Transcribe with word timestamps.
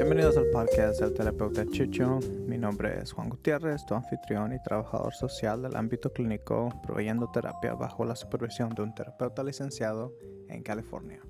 Bienvenidos 0.00 0.38
al 0.38 0.46
podcast 0.46 0.98
del 0.98 1.12
terapeuta 1.12 1.66
Chicho. 1.66 2.20
Mi 2.46 2.56
nombre 2.56 3.02
es 3.02 3.12
Juan 3.12 3.28
Gutiérrez, 3.28 3.84
tu 3.84 3.94
anfitrión 3.94 4.54
y 4.54 4.62
trabajador 4.62 5.12
social 5.12 5.60
del 5.60 5.76
ámbito 5.76 6.10
clínico, 6.10 6.70
proveyendo 6.82 7.30
terapia 7.30 7.74
bajo 7.74 8.06
la 8.06 8.16
supervisión 8.16 8.70
de 8.70 8.80
un 8.80 8.94
terapeuta 8.94 9.44
licenciado 9.44 10.14
en 10.48 10.62
California. 10.62 11.20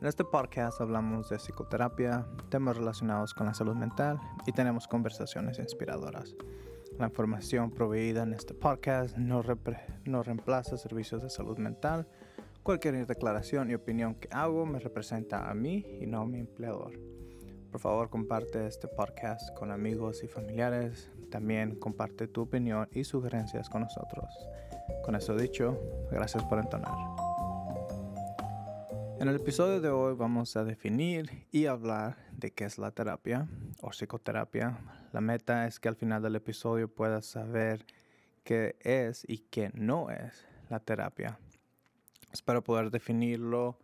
En 0.00 0.06
este 0.06 0.24
podcast 0.24 0.80
hablamos 0.80 1.28
de 1.28 1.36
psicoterapia, 1.36 2.26
temas 2.48 2.78
relacionados 2.78 3.34
con 3.34 3.46
la 3.46 3.52
salud 3.52 3.76
mental 3.76 4.18
y 4.46 4.52
tenemos 4.52 4.88
conversaciones 4.88 5.58
inspiradoras. 5.58 6.34
La 6.98 7.08
información 7.08 7.70
proveída 7.70 8.22
en 8.22 8.32
este 8.32 8.54
podcast 8.54 9.14
no, 9.18 9.42
no 10.06 10.22
reemplaza 10.22 10.78
servicios 10.78 11.22
de 11.22 11.28
salud 11.28 11.58
mental. 11.58 12.08
Cualquier 12.62 13.06
declaración 13.06 13.70
y 13.70 13.74
opinión 13.74 14.14
que 14.14 14.28
hago 14.32 14.64
me 14.64 14.78
representa 14.78 15.50
a 15.50 15.54
mí 15.54 15.84
y 16.00 16.06
no 16.06 16.22
a 16.22 16.26
mi 16.26 16.38
empleador. 16.38 17.17
Por 17.70 17.80
favor, 17.80 18.08
comparte 18.08 18.66
este 18.66 18.88
podcast 18.88 19.54
con 19.54 19.70
amigos 19.70 20.24
y 20.24 20.26
familiares. 20.26 21.12
También 21.30 21.76
comparte 21.76 22.26
tu 22.26 22.42
opinión 22.42 22.88
y 22.92 23.04
sugerencias 23.04 23.68
con 23.68 23.82
nosotros. 23.82 24.26
Con 25.04 25.14
eso 25.14 25.36
dicho, 25.36 25.78
gracias 26.10 26.44
por 26.44 26.60
entonar. 26.60 26.96
En 29.20 29.28
el 29.28 29.36
episodio 29.36 29.82
de 29.82 29.90
hoy 29.90 30.14
vamos 30.14 30.56
a 30.56 30.64
definir 30.64 31.46
y 31.50 31.66
hablar 31.66 32.16
de 32.32 32.52
qué 32.52 32.64
es 32.64 32.78
la 32.78 32.90
terapia 32.90 33.46
o 33.82 33.90
psicoterapia. 33.90 34.78
La 35.12 35.20
meta 35.20 35.66
es 35.66 35.78
que 35.78 35.88
al 35.88 35.96
final 35.96 36.22
del 36.22 36.36
episodio 36.36 36.88
puedas 36.88 37.26
saber 37.26 37.84
qué 38.44 38.76
es 38.80 39.26
y 39.28 39.38
qué 39.50 39.70
no 39.74 40.08
es 40.08 40.46
la 40.70 40.80
terapia. 40.80 41.38
Espero 42.32 42.64
poder 42.64 42.90
definirlo 42.90 43.78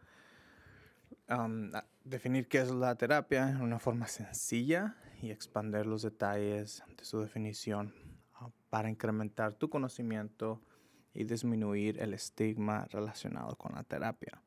definir 2.05 2.49
qué 2.49 2.59
es 2.59 2.71
la 2.71 2.95
terapia 2.97 3.51
en 3.51 3.61
una 3.61 3.79
forma 3.79 4.07
sencilla 4.09 4.97
y 5.23 5.31
expandir 5.31 5.87
los 5.87 6.03
detalles 6.03 6.83
de 6.97 7.05
su 7.05 7.21
definición 7.21 7.95
ah, 8.35 8.51
para 8.69 8.91
incrementar 8.91 9.55
tu 9.55 9.71
conocimiento 9.71 10.61
y 11.15 11.25
disminuir 11.25 12.01
el 12.01 12.13
estigma 12.13 12.87
relacionado 12.91 13.57
con 13.57 13.75
la 13.75 13.85
terapia. 13.85 14.43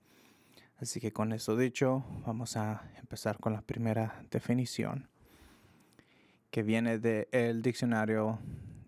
Así 0.77 0.99
que 0.99 1.11
con 1.11 1.31
eso 1.33 1.57
dicho, 1.57 2.05
vamos 2.25 2.55
a 2.57 2.91
empezar 2.99 3.39
con 3.39 3.53
la 3.53 3.61
primera 3.61 4.23
definición 4.29 5.09
que 6.51 6.61
viene 6.61 6.99
del 6.99 7.61
diccionario 7.61 8.39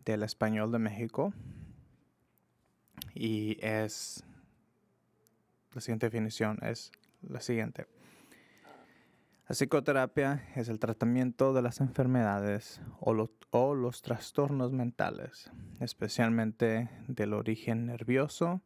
del 0.05 0.23
español 0.23 0.71
de 0.71 0.79
México 0.79 1.33
y 3.15 3.57
es 3.65 4.23
la 5.73 5.81
siguiente 5.81 6.07
definición 6.07 6.57
es 6.63 6.91
la 7.21 7.41
siguiente. 7.41 7.87
La 9.49 9.55
psicoterapia 9.55 10.43
es 10.55 10.69
el 10.69 10.77
tratamiento 10.77 11.53
de 11.53 11.63
las 11.63 11.81
enfermedades 11.81 12.81
o 12.99 13.15
los, 13.15 14.01
trastornos 14.03 14.71
mentales, 14.71 15.49
especialmente 15.79 16.87
del 17.07 17.33
origen 17.33 17.87
nervioso, 17.87 18.61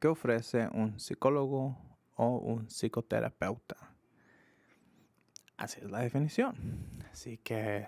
que 0.00 0.08
ofrece 0.08 0.68
un 0.72 0.98
psicólogo 0.98 1.78
o 2.16 2.38
un 2.38 2.68
psicoterapeuta. 2.68 3.76
Así 5.56 5.80
es 5.80 5.88
la 5.88 6.00
definición. 6.00 6.56
Así 7.12 7.38
que 7.38 7.86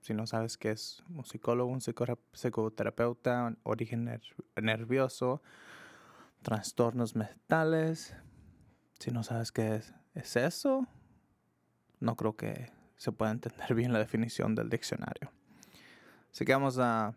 si 0.00 0.14
no 0.14 0.26
sabes 0.26 0.56
qué 0.56 0.70
es 0.70 1.02
un 1.10 1.26
psicólogo, 1.26 1.70
un 1.70 1.80
psicoterapeuta, 1.80 3.54
origen 3.64 4.18
nervioso, 4.56 5.42
trastornos 6.40 7.16
mentales, 7.16 8.16
si 9.04 9.10
no 9.10 9.22
sabes 9.22 9.52
qué 9.52 9.76
es, 9.76 9.92
es 10.14 10.34
eso, 10.34 10.88
no 12.00 12.16
creo 12.16 12.36
que 12.36 12.72
se 12.96 13.12
pueda 13.12 13.32
entender 13.32 13.74
bien 13.74 13.92
la 13.92 13.98
definición 13.98 14.54
del 14.54 14.70
diccionario. 14.70 15.30
Así 16.32 16.46
que 16.46 16.52
vamos 16.54 16.78
a, 16.78 17.14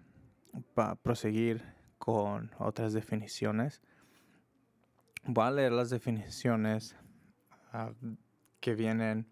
proseguir 1.01 1.63
con 1.97 2.51
otras 2.59 2.91
definiciones. 2.91 3.81
Voy 5.23 5.45
a 5.45 5.51
leer 5.51 5.71
las 5.71 5.89
definiciones 5.89 6.97
ah, 7.71 7.93
que 8.59 8.75
vienen 8.75 9.29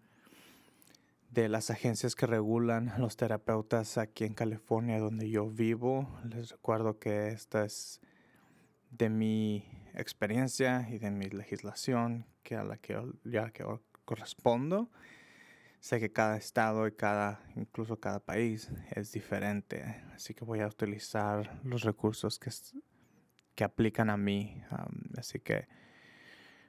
de 1.30 1.50
las 1.50 1.68
agencias 1.70 2.14
que 2.14 2.24
regulan 2.24 2.94
los 2.96 3.18
terapeutas 3.18 3.98
aquí 3.98 4.24
en 4.24 4.32
California 4.32 4.98
donde 4.98 5.28
yo 5.28 5.50
vivo. 5.50 6.08
Les 6.24 6.52
recuerdo 6.52 6.98
que 6.98 7.28
esta 7.28 7.66
es 7.66 8.00
de 8.90 9.10
mi 9.10 9.62
experiencia 9.96 10.88
y 10.90 10.98
de 10.98 11.10
mi 11.10 11.26
legislación 11.26 12.26
que 12.42 12.56
a 12.56 12.64
la 12.64 12.76
que 12.76 13.00
ya 13.24 13.50
que 13.50 13.64
correspondo. 14.04 14.90
Sé 15.80 16.00
que 16.00 16.10
cada 16.10 16.36
estado 16.36 16.86
y 16.86 16.92
cada, 16.92 17.40
incluso 17.54 18.00
cada 18.00 18.20
país 18.20 18.70
es 18.90 19.12
diferente, 19.12 20.02
así 20.14 20.34
que 20.34 20.44
voy 20.44 20.60
a 20.60 20.66
utilizar 20.66 21.60
los 21.64 21.82
recursos 21.82 22.38
que, 22.38 22.50
que 23.54 23.64
aplican 23.64 24.10
a 24.10 24.16
mí. 24.16 24.62
así 25.16 25.38
que 25.38 25.68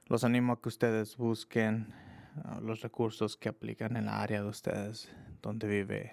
los 0.06 0.24
animo 0.24 0.52
a 0.52 0.60
que 0.60 0.68
ustedes 0.68 1.16
busquen 1.16 1.92
ah, 2.44 2.60
los 2.62 2.80
recursos 2.80 3.36
que 3.36 3.48
aplican 3.48 3.96
en 3.96 4.06
la 4.06 4.22
área 4.22 4.42
de 4.42 4.48
ustedes 4.48 5.10
donde 5.42 5.66
vive. 5.68 6.12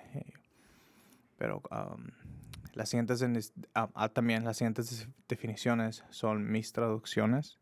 Pero 1.37 1.61
las 2.75 2.89
siguientes, 2.89 3.53
ah, 3.73 3.89
ah, 3.95 4.09
también 4.09 4.45
las 4.45 4.57
siguientes 4.57 5.07
definiciones 5.27 6.03
son 6.09 6.51
mis 6.51 6.71
traducciones 6.71 7.59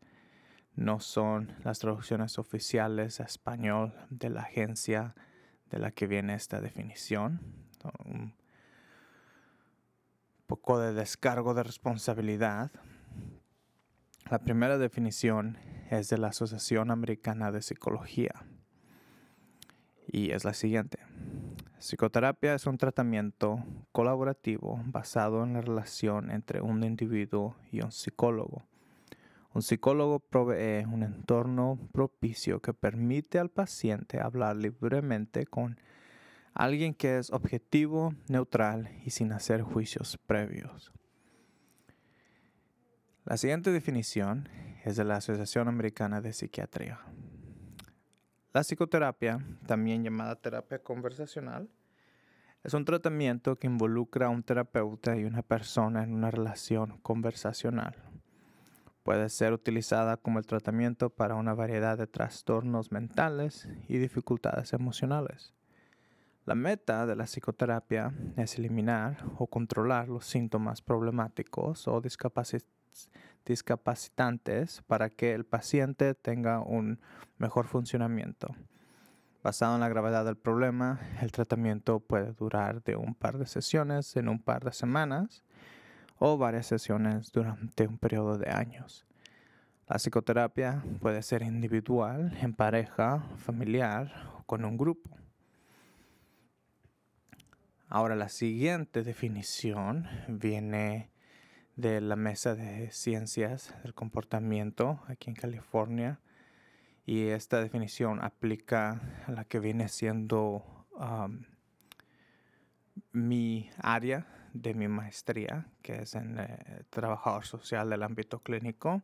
no 0.76 0.98
son 1.00 1.52
las 1.62 1.78
traducciones 1.78 2.38
oficiales 2.38 3.20
a 3.20 3.24
español 3.24 3.94
de 4.10 4.30
la 4.30 4.42
agencia 4.42 5.14
de 5.70 5.78
la 5.78 5.92
que 5.92 6.06
viene 6.06 6.34
esta 6.34 6.60
definición. 6.60 7.40
Un 8.04 8.34
poco 10.46 10.78
de 10.80 10.92
descargo 10.92 11.54
de 11.54 11.62
responsabilidad. 11.62 12.72
La 14.30 14.40
primera 14.40 14.78
definición 14.78 15.58
es 15.90 16.08
de 16.08 16.18
la 16.18 16.28
Asociación 16.28 16.90
Americana 16.90 17.52
de 17.52 17.62
Psicología 17.62 18.32
y 20.06 20.30
es 20.30 20.44
la 20.44 20.54
siguiente. 20.54 20.98
Psicoterapia 21.84 22.54
es 22.54 22.66
un 22.66 22.78
tratamiento 22.78 23.62
colaborativo 23.92 24.80
basado 24.86 25.44
en 25.44 25.52
la 25.52 25.60
relación 25.60 26.30
entre 26.30 26.62
un 26.62 26.82
individuo 26.82 27.56
y 27.70 27.82
un 27.82 27.92
psicólogo 27.92 28.64
un 29.54 29.62
psicólogo 29.62 30.18
provee 30.18 30.84
un 30.84 31.04
entorno 31.04 31.78
propicio 31.92 32.60
que 32.60 32.74
permite 32.74 33.38
al 33.38 33.50
paciente 33.50 34.20
hablar 34.20 34.56
libremente 34.56 35.46
con 35.46 35.78
alguien 36.54 36.92
que 36.92 37.18
es 37.18 37.30
objetivo, 37.30 38.14
neutral 38.28 38.90
y 39.04 39.10
sin 39.10 39.32
hacer 39.32 39.62
juicios 39.62 40.18
previos. 40.26 40.92
La 43.24 43.36
siguiente 43.36 43.70
definición 43.70 44.48
es 44.84 44.96
de 44.96 45.04
la 45.04 45.16
Asociación 45.16 45.68
Americana 45.68 46.20
de 46.20 46.32
Psiquiatría. 46.32 46.98
La 48.54 48.62
psicoterapia, 48.62 49.44
también 49.66 50.02
llamada 50.02 50.36
terapia 50.36 50.78
conversacional, 50.78 51.68
es 52.62 52.72
un 52.72 52.86
tratamiento 52.86 53.56
que 53.56 53.66
involucra 53.66 54.26
a 54.26 54.30
un 54.30 54.42
terapeuta 54.42 55.16
y 55.18 55.24
una 55.24 55.42
persona 55.42 56.02
en 56.02 56.14
una 56.14 56.30
relación 56.30 56.98
conversacional 57.02 57.96
Puede 59.04 59.28
ser 59.28 59.52
utilizada 59.52 60.16
como 60.16 60.38
el 60.38 60.46
tratamiento 60.46 61.10
para 61.10 61.34
una 61.34 61.52
variedad 61.52 61.98
de 61.98 62.06
trastornos 62.06 62.90
mentales 62.90 63.68
y 63.86 63.98
dificultades 63.98 64.72
emocionales. 64.72 65.52
La 66.46 66.54
meta 66.54 67.04
de 67.04 67.14
la 67.14 67.24
psicoterapia 67.24 68.14
es 68.38 68.56
eliminar 68.56 69.22
o 69.36 69.46
controlar 69.46 70.08
los 70.08 70.24
síntomas 70.24 70.80
problemáticos 70.80 71.86
o 71.86 72.00
discapacitantes 72.00 72.83
para 74.86 75.10
que 75.10 75.32
el 75.32 75.44
paciente 75.44 76.14
tenga 76.14 76.60
un 76.60 77.00
mejor 77.38 77.66
funcionamiento. 77.66 78.54
Basado 79.42 79.74
en 79.74 79.80
la 79.80 79.90
gravedad 79.90 80.24
del 80.24 80.36
problema, 80.36 81.00
el 81.20 81.30
tratamiento 81.30 82.00
puede 82.00 82.32
durar 82.32 82.82
de 82.82 82.96
un 82.96 83.14
par 83.14 83.36
de 83.36 83.46
sesiones 83.46 84.16
en 84.16 84.28
un 84.28 84.38
par 84.38 84.64
de 84.64 84.72
semanas 84.72 85.44
o 86.18 86.38
varias 86.38 86.66
sesiones 86.66 87.30
durante 87.30 87.86
un 87.86 87.98
periodo 87.98 88.38
de 88.38 88.50
años. 88.50 89.06
La 89.86 89.96
psicoterapia 89.96 90.82
puede 91.00 91.20
ser 91.22 91.42
individual, 91.42 92.34
en 92.40 92.54
pareja, 92.54 93.22
familiar 93.36 94.30
o 94.38 94.44
con 94.44 94.64
un 94.64 94.78
grupo. 94.78 95.10
Ahora 97.88 98.16
la 98.16 98.30
siguiente 98.30 99.02
definición 99.02 100.08
viene 100.26 101.10
de 101.76 102.00
la 102.00 102.16
Mesa 102.16 102.54
de 102.54 102.90
Ciencias 102.90 103.74
del 103.82 103.94
Comportamiento 103.94 105.00
aquí 105.08 105.30
en 105.30 105.36
California 105.36 106.20
y 107.06 107.28
esta 107.28 107.60
definición 107.60 108.22
aplica 108.22 109.00
a 109.26 109.32
la 109.32 109.44
que 109.44 109.60
viene 109.60 109.88
siendo 109.88 110.64
mi 113.12 113.70
área 113.78 114.26
de 114.52 114.74
mi 114.74 114.88
maestría, 114.88 115.66
que 115.82 116.02
es 116.02 116.14
en 116.14 116.38
eh, 116.38 116.84
trabajador 116.90 117.44
social 117.44 117.90
del 117.90 118.04
ámbito 118.04 118.38
clínico. 118.38 119.02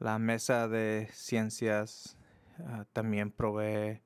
La 0.00 0.18
mesa 0.18 0.66
de 0.66 1.08
ciencias 1.12 2.18
ah, 2.58 2.84
también 2.92 3.30
provee 3.30 4.02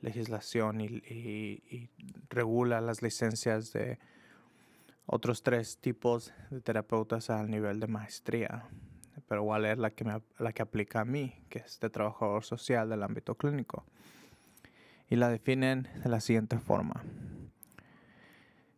legislación 0.00 0.80
y, 0.80 1.90
regula 2.28 2.80
las 2.80 3.02
licencias 3.02 3.72
de 3.72 3.98
otros 5.10 5.42
tres 5.42 5.78
tipos 5.78 6.34
de 6.50 6.60
terapeutas 6.60 7.30
al 7.30 7.50
nivel 7.50 7.80
de 7.80 7.86
maestría, 7.86 8.68
pero 9.26 9.40
igual 9.40 9.64
es 9.64 9.78
la 9.78 9.90
que, 9.90 10.04
la 10.38 10.52
que 10.52 10.62
aplica 10.62 11.00
a 11.00 11.04
mí, 11.06 11.34
que 11.48 11.60
es 11.60 11.80
de 11.80 11.88
trabajador 11.88 12.44
social 12.44 12.90
del 12.90 13.02
ámbito 13.02 13.34
clínico. 13.34 13.86
Y 15.08 15.16
la 15.16 15.30
definen 15.30 15.88
de 16.02 16.10
la 16.10 16.20
siguiente 16.20 16.58
forma. 16.58 17.02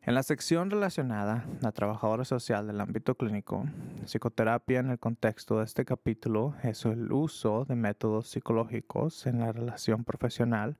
En 0.02 0.14
la 0.14 0.22
sección 0.22 0.70
relacionada 0.70 1.44
a 1.64 1.72
trabajadora 1.72 2.24
social 2.24 2.68
del 2.68 2.80
ámbito 2.80 3.16
clínico, 3.16 3.66
psicoterapia 4.06 4.78
en 4.78 4.90
el 4.90 5.00
contexto 5.00 5.58
de 5.58 5.64
este 5.64 5.84
capítulo 5.84 6.54
es 6.62 6.84
el 6.84 7.12
uso 7.12 7.64
de 7.64 7.74
métodos 7.74 8.28
psicológicos 8.28 9.26
en 9.26 9.40
la 9.40 9.52
relación 9.52 10.04
profesional 10.04 10.78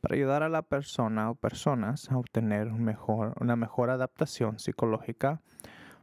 para 0.00 0.14
ayudar 0.14 0.42
a 0.42 0.48
la 0.48 0.62
persona 0.62 1.30
o 1.30 1.34
personas 1.34 2.10
a 2.10 2.18
obtener 2.18 2.68
una 2.68 3.56
mejor 3.56 3.90
adaptación 3.90 4.58
psicológica, 4.58 5.40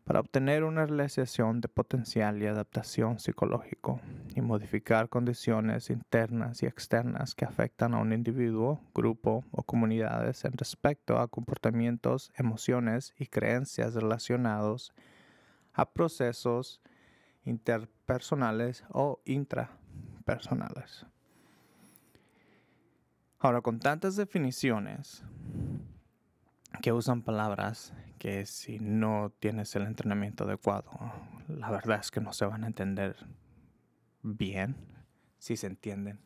para 0.08 0.22
obtener 0.22 0.64
una 0.64 0.86
realización 0.86 1.60
de 1.60 1.68
potencial 1.68 2.42
y 2.42 2.46
adaptación 2.46 3.20
psicológico 3.20 4.00
y 4.36 4.40
modificar 4.40 5.10
condiciones 5.10 5.90
internas 5.90 6.64
y 6.64 6.66
externas 6.66 7.36
que 7.36 7.44
afectan 7.44 7.94
a 7.94 8.00
un 8.00 8.14
individuo, 8.14 8.80
grupo 8.96 9.44
o 9.52 9.64
comunidades 9.64 10.46
en 10.46 10.54
respecto 10.54 11.20
a 11.20 11.28
comportamientos, 11.28 12.32
emociones 12.38 13.14
y 13.18 13.26
creencias 13.26 13.96
relacionados 13.96 14.94
a 15.74 15.92
procesos 15.92 16.82
interpersonales 17.44 18.86
o 18.90 19.20
intrapersonales. 19.26 21.06
Ahora, 23.48 23.62
con 23.62 23.80
tantas 23.80 24.18
definiciones 24.18 25.24
que 26.82 26.92
usan 26.92 27.22
palabras 27.22 27.94
que 28.20 28.46
si 28.46 28.78
no 28.78 29.32
tienes 29.40 29.74
el 29.78 29.84
entrenamiento 29.84 30.44
adecuado, 30.44 30.92
la 31.48 31.72
verdad 31.72 32.02
es 32.02 32.12
que 32.12 32.20
no 32.20 32.34
se 32.34 32.46
van 32.46 32.66
a 32.66 32.68
entender 32.68 33.16
bien, 34.22 34.76
si 35.40 35.56
se 35.56 35.68
entienden. 35.68 36.20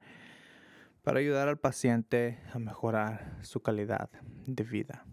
para 1.02 1.18
ayudar 1.18 1.48
al 1.48 1.58
paciente 1.58 2.38
a 2.52 2.58
mejorar 2.58 3.38
su 3.42 3.60
calidad 3.60 4.08
de 4.46 4.64
vida. 4.64 5.04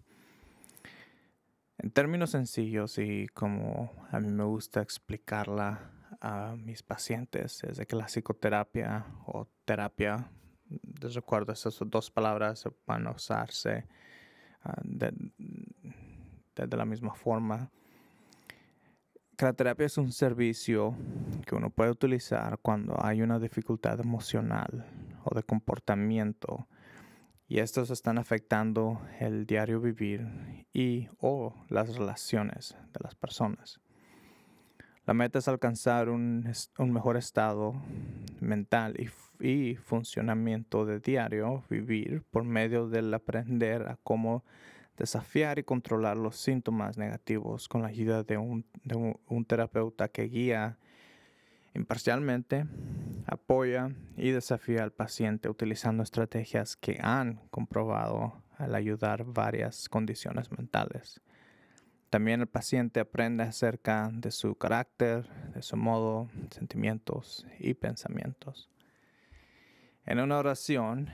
En 1.78 1.90
términos 1.90 2.30
sencillos 2.30 2.98
y 2.98 3.26
como 3.28 3.92
a 4.10 4.20
mí 4.20 4.30
me 4.30 4.44
gusta 4.44 4.82
explicarla 4.82 5.90
a 6.20 6.54
mis 6.56 6.82
pacientes, 6.82 7.64
es 7.64 7.78
de 7.78 7.86
que 7.86 7.96
la 7.96 8.06
psicoterapia 8.06 9.06
o 9.26 9.48
terapia, 9.64 10.30
les 11.00 11.14
recuerdo, 11.14 11.52
esas 11.52 11.76
dos 11.86 12.10
palabras 12.10 12.64
van 12.86 13.06
a 13.08 13.10
usarse 13.10 13.86
ah, 14.62 14.80
de, 14.84 15.12
la 16.76 16.84
misma 16.84 17.14
forma. 17.14 17.70
Que 19.36 19.46
la 19.46 19.52
terapia 19.52 19.86
es 19.86 19.98
un 19.98 20.12
servicio 20.12 20.94
que 21.44 21.56
uno 21.56 21.70
puede 21.70 21.90
utilizar 21.90 22.58
cuando 22.58 22.96
hay 23.04 23.22
una 23.22 23.40
dificultad 23.40 23.98
emocional 23.98 24.86
o 25.24 25.34
de 25.34 25.42
comportamiento 25.42 26.68
y 27.52 27.58
estos 27.58 27.90
están 27.90 28.16
afectando 28.16 29.02
el 29.20 29.44
diario 29.44 29.78
vivir 29.78 30.26
y 30.72 31.10
o 31.20 31.54
las 31.68 31.94
relaciones 31.94 32.78
de 32.94 33.00
las 33.02 33.14
personas. 33.14 33.78
La 35.04 35.12
meta 35.12 35.38
es 35.38 35.48
alcanzar 35.48 36.08
un, 36.08 36.50
mejor 36.78 37.18
estado 37.18 37.74
mental 38.40 38.96
y, 39.38 39.74
funcionamiento 39.74 40.86
de 40.86 41.00
diario 41.00 41.62
vivir 41.68 42.22
por 42.30 42.42
medio 42.42 42.88
del 42.88 43.12
aprender 43.12 43.82
a 43.82 43.98
cómo 44.02 44.44
desafiar 44.96 45.58
y 45.58 45.62
controlar 45.62 46.16
los 46.16 46.38
síntomas 46.38 46.96
negativos 46.96 47.68
con 47.68 47.82
la 47.82 47.88
ayuda 47.88 48.22
de 48.22 48.38
un 48.38 49.44
terapeuta 49.46 50.08
que 50.08 50.22
guía 50.22 50.78
imparcialmente, 51.74 52.66
apoya 53.26 53.90
y 54.16 54.30
desafía 54.30 54.82
al 54.82 54.92
paciente 54.92 55.48
utilizando 55.48 56.02
estrategias 56.02 56.76
que 56.76 56.98
han 57.00 57.40
comprobado 57.50 58.42
al 58.58 58.74
ayudar 58.74 59.24
varias 59.24 59.88
condiciones 59.88 60.50
mentales. 60.52 61.20
También 62.10 62.42
el 62.42 62.46
paciente 62.46 63.00
aprende 63.00 63.42
acerca 63.42 64.10
de 64.12 64.30
su 64.30 64.54
carácter, 64.54 65.26
de 65.54 65.62
su 65.62 65.76
modo, 65.76 66.28
sentimientos 66.50 67.46
y 67.58 67.72
pensamientos. 67.74 68.68
En 70.04 70.20
una 70.20 70.38
oración, 70.38 71.08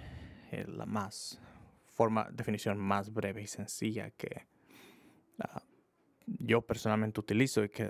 eh, 0.50 0.64
la 0.66 0.86
más 0.86 1.40
forma, 1.86 2.28
definición 2.32 2.78
más 2.78 3.12
breve 3.12 3.42
y 3.42 3.46
sencilla 3.46 4.10
que 4.10 4.46
ah, 5.40 5.62
yo 6.26 6.62
personalmente 6.62 7.20
utilizo 7.20 7.62
y 7.62 7.68
que 7.68 7.88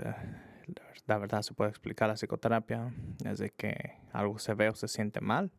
la 1.06 1.18
verdad 1.18 1.42
se 1.42 1.54
puede 1.54 1.70
explicar 1.70 2.08
la 2.08 2.14
psicoterapia, 2.14 2.92
es 3.25 3.38
de 3.38 3.50
que 3.50 3.94
algo 4.12 4.38
se 4.38 4.54
ve 4.54 4.68
o 4.68 4.75
se 4.75 4.88
siente 4.88 5.20
mal 5.20 5.50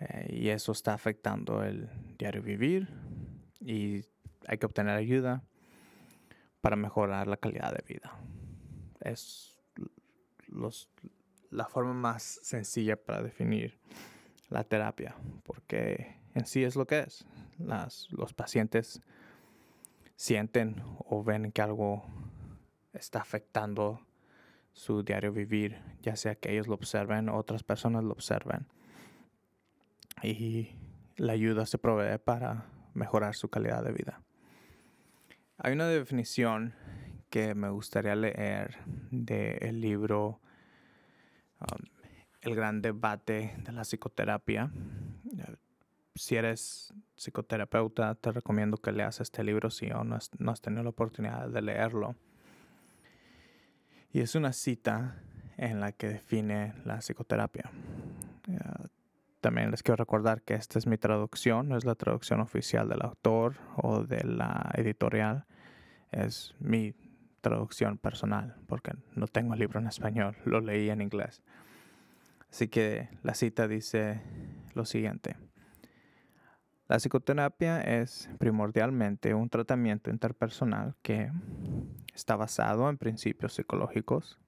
eh, 0.00 0.28
y 0.30 0.48
eso 0.48 0.72
está 0.72 0.94
afectando 0.94 1.62
el 1.62 1.88
diario 2.18 2.42
vivir 2.42 2.88
y 3.60 4.04
hay 4.46 4.58
que 4.58 4.66
obtener 4.66 4.96
ayuda 4.96 5.42
para 6.60 6.76
mejorar 6.76 7.26
la 7.26 7.36
calidad 7.36 7.72
de 7.72 7.84
vida. 7.86 8.18
Es 9.00 9.60
la 11.50 11.66
forma 11.66 11.94
más 11.94 12.40
sencilla 12.42 12.96
para 12.96 13.22
definir 13.22 13.78
la 14.48 14.64
terapia, 14.64 15.14
porque 15.44 16.16
en 16.34 16.46
sí 16.46 16.64
es 16.64 16.76
lo 16.76 16.86
que 16.86 17.00
es. 17.00 17.26
los 18.10 18.32
pacientes 18.34 19.02
sienten 20.16 20.82
o 20.98 21.22
ven 21.22 21.52
que 21.52 21.62
algo 21.62 22.04
está 22.98 23.20
afectando 23.20 24.00
su 24.72 25.02
diario 25.02 25.32
vivir, 25.32 25.78
ya 26.02 26.16
sea 26.16 26.34
que 26.34 26.52
ellos 26.52 26.68
lo 26.68 26.74
observen 26.74 27.28
o 27.28 27.36
otras 27.36 27.62
personas 27.62 28.04
lo 28.04 28.12
observen. 28.12 28.66
Y 30.22 30.76
la 31.16 31.32
ayuda 31.32 31.66
se 31.66 31.78
provee 31.78 32.18
para 32.18 32.66
mejorar 32.94 33.34
su 33.34 33.48
calidad 33.48 33.82
de 33.82 33.92
vida. 33.92 34.22
Hay 35.58 35.72
una 35.72 35.88
definición 35.88 36.74
que 37.30 37.54
me 37.54 37.68
gustaría 37.68 38.14
leer 38.14 38.78
del 39.10 39.80
libro 39.80 40.40
um, 41.60 41.84
El 42.40 42.54
gran 42.54 42.80
debate 42.80 43.56
de 43.58 43.72
la 43.72 43.82
psicoterapia. 43.82 44.70
Si 46.14 46.36
eres 46.36 46.94
psicoterapeuta, 47.16 48.14
te 48.14 48.32
recomiendo 48.32 48.76
que 48.76 48.92
leas 48.92 49.20
este 49.20 49.42
libro 49.44 49.70
si 49.70 49.90
aún 49.90 50.08
no 50.08 50.18
no 50.38 50.50
has 50.52 50.60
tenido 50.60 50.82
la 50.82 50.90
oportunidad 50.90 51.48
de 51.48 51.62
leerlo. 51.62 52.16
Y 54.12 54.20
es 54.20 54.34
una 54.34 54.52
cita 54.52 55.16
en 55.56 55.80
la 55.80 55.92
que 55.92 56.08
define 56.08 56.74
la 56.84 56.98
psicoterapia. 56.98 57.70
también 59.40 59.70
les 59.70 59.82
quiero 59.82 59.96
recordar 59.96 60.42
que 60.42 60.54
esta 60.54 60.78
es 60.78 60.86
mi 60.86 60.98
traducción, 60.98 61.68
no 61.68 61.76
es 61.76 61.84
la 61.84 61.94
traducción 61.94 62.40
oficial 62.40 62.88
del 62.88 63.02
autor 63.02 63.56
o 63.76 64.04
de 64.04 64.24
la 64.24 64.70
editorial, 64.74 65.46
es 66.10 66.54
mi 66.58 66.94
traducción 67.40 67.98
personal, 67.98 68.56
porque 68.66 68.92
no 69.14 69.26
tengo 69.26 69.54
el 69.54 69.60
libro 69.60 69.78
en 69.78 69.86
español, 69.86 70.36
lo 70.44 70.60
leí 70.60 70.90
en 70.90 71.02
inglés. 71.02 71.42
Así 72.50 72.68
que 72.68 73.08
la 73.22 73.34
cita 73.34 73.68
dice 73.68 74.22
lo 74.74 74.84
siguiente. 74.84 75.36
La 76.88 76.96
psicoterapia 76.96 77.82
es 77.82 78.30
primordialmente 78.38 79.34
un 79.34 79.50
tratamiento 79.50 80.10
interpersonal 80.10 80.94
que 81.02 81.30
está 82.18 82.34
basado 82.34 82.90
en 82.90 82.98
principios 82.98 83.54
psicológicos, 83.54 84.40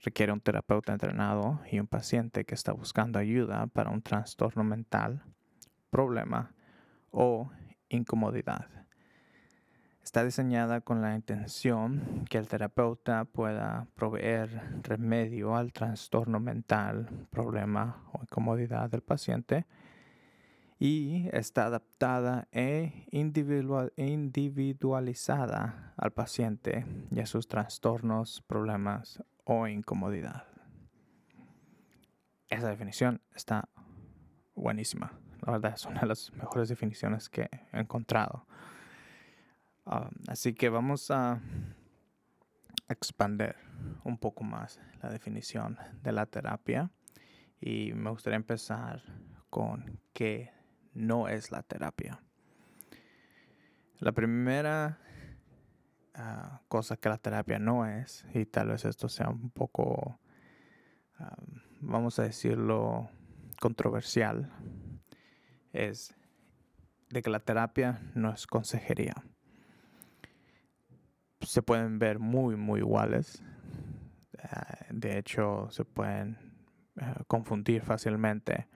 requiere 0.00 0.32
un 0.32 0.40
terapeuta 0.40 0.92
entrenado 0.92 1.60
y 1.70 1.78
un 1.78 1.86
paciente 1.86 2.44
que 2.44 2.56
está 2.56 2.72
buscando 2.72 3.20
ayuda 3.20 3.68
para 3.68 3.90
un 3.90 4.02
trastorno 4.02 4.64
mental, 4.64 5.22
problema 5.90 6.52
o 7.12 7.50
incomodidad. 7.88 8.66
Está 10.02 10.24
diseñada 10.24 10.80
con 10.80 11.00
la 11.00 11.14
intención 11.14 12.24
que 12.28 12.38
el 12.38 12.48
terapeuta 12.48 13.24
pueda 13.26 13.86
proveer 13.94 14.82
remedio 14.82 15.54
al 15.54 15.72
trastorno 15.72 16.40
mental, 16.40 17.08
problema 17.30 18.02
o 18.12 18.22
incomodidad 18.22 18.90
del 18.90 19.02
paciente 19.02 19.66
y 20.78 21.28
está 21.32 21.66
adaptada 21.66 22.48
e 22.52 23.06
individualizada 23.10 25.92
al 25.96 26.12
paciente 26.12 26.86
y 27.10 27.18
a 27.20 27.26
sus 27.26 27.48
trastornos, 27.48 28.42
problemas 28.42 29.24
o 29.44 29.66
incomodidad. 29.66 30.46
Esa 32.48 32.68
definición 32.68 33.20
está 33.34 33.68
buenísima. 34.54 35.12
La 35.44 35.50
verdad 35.52 35.74
es 35.74 35.84
una 35.84 36.02
de 36.02 36.06
las 36.06 36.32
mejores 36.32 36.68
definiciones 36.68 37.28
que 37.28 37.50
he 37.72 37.80
encontrado. 37.80 38.46
Um, 39.84 40.10
así 40.28 40.54
que 40.54 40.68
vamos 40.68 41.10
a 41.10 41.40
expander 42.88 43.56
un 44.04 44.16
poco 44.18 44.44
más 44.44 44.78
la 45.02 45.10
definición 45.10 45.76
de 46.02 46.12
la 46.12 46.26
terapia 46.26 46.92
y 47.60 47.92
me 47.94 48.10
gustaría 48.10 48.36
empezar 48.36 49.02
con 49.50 49.98
qué 50.12 50.52
no 50.98 51.28
es 51.28 51.50
la 51.50 51.62
terapia. 51.62 52.20
La 54.00 54.12
primera 54.12 54.98
ah, 56.14 56.60
cosa 56.68 56.96
que 56.96 57.08
la 57.08 57.18
terapia 57.18 57.58
no 57.58 57.86
es, 57.86 58.26
y 58.34 58.44
tal 58.46 58.68
vez 58.68 58.84
esto 58.84 59.08
sea 59.08 59.28
un 59.28 59.50
poco, 59.50 60.20
ah, 61.18 61.36
vamos 61.80 62.18
a 62.18 62.24
decirlo, 62.24 63.08
controversial, 63.60 64.52
es 65.72 66.14
de 67.10 67.22
que 67.22 67.30
la 67.30 67.40
terapia 67.40 68.00
no 68.14 68.32
es 68.32 68.46
consejería. 68.46 69.14
Se 71.40 71.62
pueden 71.62 71.98
ver 71.98 72.18
muy, 72.18 72.56
muy 72.56 72.80
iguales. 72.80 73.42
Ah, 74.42 74.86
de 74.90 75.18
hecho, 75.18 75.68
se 75.70 75.84
pueden 75.84 76.36
confundir 77.28 77.82
fácilmente 77.82 78.66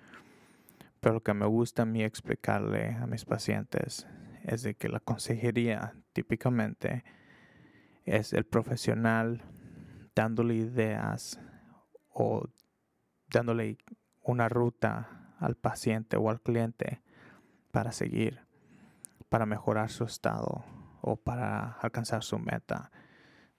pero 1.03 1.15
lo 1.15 1.23
que 1.25 1.35
me 1.35 1.47
gusta 1.47 1.83
a 1.83 1.85
mí 1.85 2.05
explicarle 2.05 2.95
a 2.95 3.09
mis 3.09 3.25
pacientes 3.25 4.07
es 4.45 4.63
de 4.63 4.77
que 4.77 4.89
la 4.89 5.01
consejería 5.01 5.97
típicamente 6.13 7.03
es 8.05 8.33
el 8.33 8.45
profesional 8.45 9.43
dándole 10.15 10.55
ideas 10.55 11.41
o 12.09 12.49
dándole 13.29 13.79
una 14.23 14.49
ruta 14.49 15.35
al 15.41 15.57
paciente 15.57 16.17
o 16.17 16.31
al 16.31 16.41
cliente 16.41 17.03
para 17.73 17.91
seguir, 17.91 18.39
para 19.29 19.45
mejorar 19.45 19.91
su 19.91 20.05
estado 20.05 20.65
o 21.01 21.17
para 21.17 21.73
alcanzar 21.81 22.23
su 22.23 22.39
meta. 22.39 22.93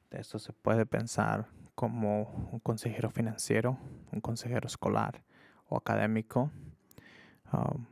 De 0.10 0.22
esto 0.22 0.40
se 0.40 0.54
puede 0.54 0.86
pensar 0.86 1.50
como 1.76 2.50
un 2.54 2.62
consejero 2.62 3.12
financiero, 3.12 3.78
un 4.14 4.22
consejero 4.22 4.66
escolar 4.66 5.26
o 5.68 5.76
académico 5.76 6.50
Um, 7.54 7.86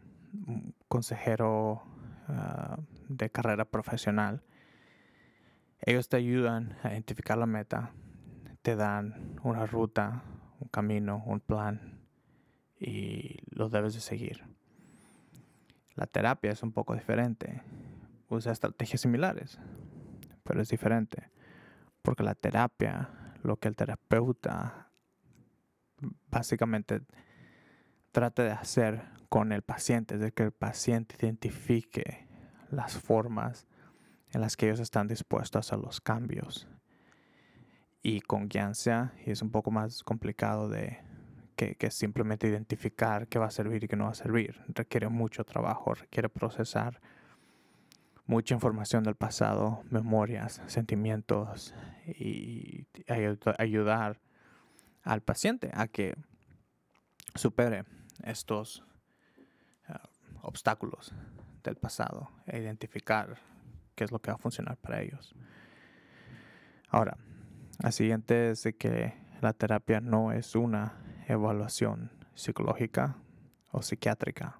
consejero 0.87 1.83
uh, 2.27 2.81
de 3.09 3.29
carrera 3.29 3.65
profesional. 3.65 4.41
Ellos 5.81 6.09
te 6.09 6.17
ayudan 6.17 6.77
a 6.83 6.91
identificar 6.91 7.37
la 7.37 7.45
meta, 7.45 7.91
te 8.61 8.75
dan 8.75 9.39
una 9.43 9.65
ruta, 9.67 10.23
un 10.59 10.67
camino, 10.69 11.23
un 11.25 11.39
plan 11.39 11.99
y 12.79 13.37
lo 13.51 13.69
debes 13.69 13.93
de 13.93 13.99
seguir. 13.99 14.43
La 15.95 16.07
terapia 16.07 16.51
es 16.51 16.63
un 16.63 16.71
poco 16.71 16.95
diferente. 16.95 17.61
Usa 18.29 18.51
estrategias 18.51 19.01
similares, 19.01 19.59
pero 20.43 20.61
es 20.61 20.69
diferente. 20.69 21.29
Porque 22.01 22.23
la 22.23 22.33
terapia, 22.33 23.09
lo 23.43 23.57
que 23.57 23.67
el 23.67 23.75
terapeuta 23.75 24.89
básicamente 26.29 27.01
trata 28.11 28.43
de 28.43 28.51
hacer 28.51 29.20
con 29.31 29.53
el 29.53 29.61
paciente, 29.61 30.17
de 30.17 30.33
que 30.33 30.43
el 30.43 30.51
paciente 30.51 31.15
identifique 31.17 32.27
las 32.69 32.97
formas 32.97 33.65
en 34.33 34.41
las 34.41 34.57
que 34.57 34.65
ellos 34.65 34.81
están 34.81 35.07
dispuestos 35.07 35.71
a 35.71 35.77
los 35.77 36.01
cambios. 36.01 36.67
Y 38.03 38.19
con 38.19 38.49
guianza, 38.49 39.13
es 39.25 39.41
un 39.41 39.49
poco 39.49 39.71
más 39.71 40.03
complicado 40.03 40.67
de 40.67 40.99
que, 41.55 41.75
que, 41.75 41.91
simplemente 41.91 42.49
identificar 42.49 43.29
qué 43.29 43.39
va 43.39 43.45
a 43.45 43.51
servir 43.51 43.85
y 43.85 43.87
qué 43.87 43.95
no 43.95 44.03
va 44.03 44.11
a 44.11 44.15
servir. 44.15 44.61
Requiere 44.67 45.07
mucho 45.07 45.45
trabajo, 45.45 45.93
requiere 45.93 46.27
procesar 46.27 46.99
mucha 48.25 48.53
información 48.53 49.01
del 49.05 49.15
pasado, 49.15 49.81
memorias, 49.89 50.61
sentimientos 50.67 51.73
y 52.05 52.85
ayudar 53.57 54.19
al 55.03 55.21
paciente 55.21 55.71
a 55.73 55.87
que 55.87 56.17
supere 57.35 57.85
estos 58.25 58.83
obstáculos 60.41 61.13
del 61.63 61.75
pasado 61.75 62.29
e 62.45 62.59
identificar 62.59 63.37
qué 63.95 64.03
es 64.03 64.11
lo 64.11 64.19
que 64.19 64.31
va 64.31 64.35
a 64.35 64.39
funcionar 64.39 64.77
para 64.77 65.01
ellos. 65.01 65.35
Ahora, 66.89 67.17
la 67.79 67.91
siguiente 67.91 68.51
es 68.51 68.67
que 68.77 69.13
la 69.41 69.53
terapia 69.53 70.01
no 70.01 70.31
es 70.31 70.55
una 70.55 70.93
evaluación 71.27 72.11
psicológica 72.35 73.15
o 73.71 73.81
psiquiátrica. 73.81 74.59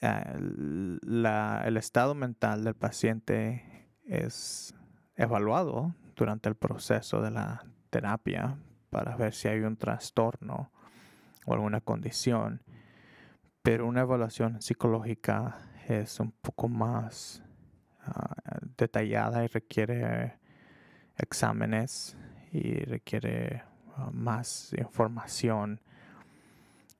el 0.00 1.76
estado 1.76 2.14
mental 2.14 2.64
del 2.64 2.74
paciente 2.74 3.86
es 4.04 4.74
evaluado 5.16 5.94
durante 6.16 6.48
el 6.48 6.56
proceso 6.56 7.22
de 7.22 7.30
la 7.30 7.64
terapia 7.90 8.58
para 8.90 9.16
ver 9.16 9.32
si 9.32 9.48
hay 9.48 9.60
un 9.60 9.76
trastorno 9.76 10.72
o 11.46 11.54
alguna 11.54 11.80
condición 11.80 12.62
pero 13.62 13.86
una 13.86 14.00
evaluación 14.00 14.60
psicológica 14.60 15.58
es 15.88 16.18
un 16.20 16.32
poco 16.32 16.68
más 16.68 17.42
ah, 18.04 18.34
detallada 18.76 19.44
y 19.44 19.46
requiere 19.46 20.34
exámenes 21.16 22.16
y 22.52 22.74
requiere 22.84 23.62
ah, 23.96 24.10
más 24.12 24.72
información 24.76 25.80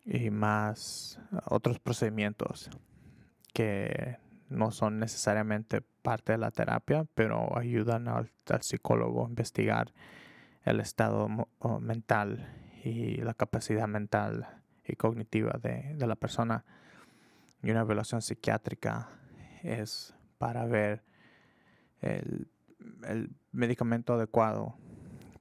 y 0.05 0.31
más 0.31 1.21
ah, 1.33 1.43
otros 1.47 1.81
procedimientos 1.81 2.71
que 3.53 4.19
no 4.49 4.71
son 4.71 4.99
necesariamente 4.99 5.83
parte 6.03 6.33
de 6.33 6.39
la 6.39 6.51
terapia, 6.51 7.07
pero 7.15 7.57
ayudan 7.59 8.07
al, 8.07 8.31
al 8.49 8.63
psicólogo 8.63 9.27
a 9.27 9.29
investigar 9.29 9.93
el 10.65 10.79
estado 10.79 11.29
mental 11.81 12.49
y 12.85 13.17
la 13.17 13.35
capacidad 13.35 13.89
mental 13.89 14.62
cognitiva 14.97 15.59
de, 15.63 15.95
la 16.07 16.17
persona. 16.17 16.65
Y 17.63 17.71
una 17.71 17.81
evaluación 17.81 18.23
psiquiátrica 18.23 19.09
es 19.63 20.15
para 20.39 20.67
ver 20.67 21.03
el, 22.01 22.49
medicamento 23.53 24.15
adecuado 24.15 24.77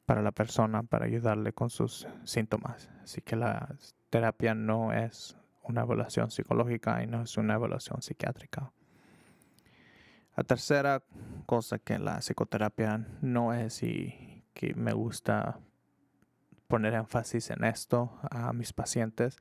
para 0.05 0.21
la 0.21 0.31
persona 0.31 0.83
para 0.83 1.05
ayudarle 1.05 1.53
con 1.53 1.69
sus 1.69 2.07
síntomas. 2.23 2.89
Así 3.03 3.21
que 3.21 3.35
la 3.35 3.75
terapia 4.09 4.53
no 4.53 4.93
es 4.93 5.37
una 5.63 5.81
evaluación 5.81 6.29
psicológica 6.31 7.01
y 7.03 7.07
no 7.07 7.21
es 7.23 7.37
una 7.37 7.55
evaluación 7.55 8.01
psiquiátrica. 8.01 8.71
La 10.35 10.43
tercera 10.43 11.03
cosa 11.45 11.79
que 11.79 11.99
la 11.99 12.19
psicoterapia 12.19 13.05
no 13.21 13.53
es 13.53 13.83
y 13.83 14.43
que 14.53 14.73
me 14.75 14.93
gusta 14.93 15.59
poner 16.71 16.93
énfasis 16.93 17.49
en 17.49 17.65
esto 17.65 18.17
a 18.29 18.53
mis 18.53 18.71
pacientes 18.71 19.37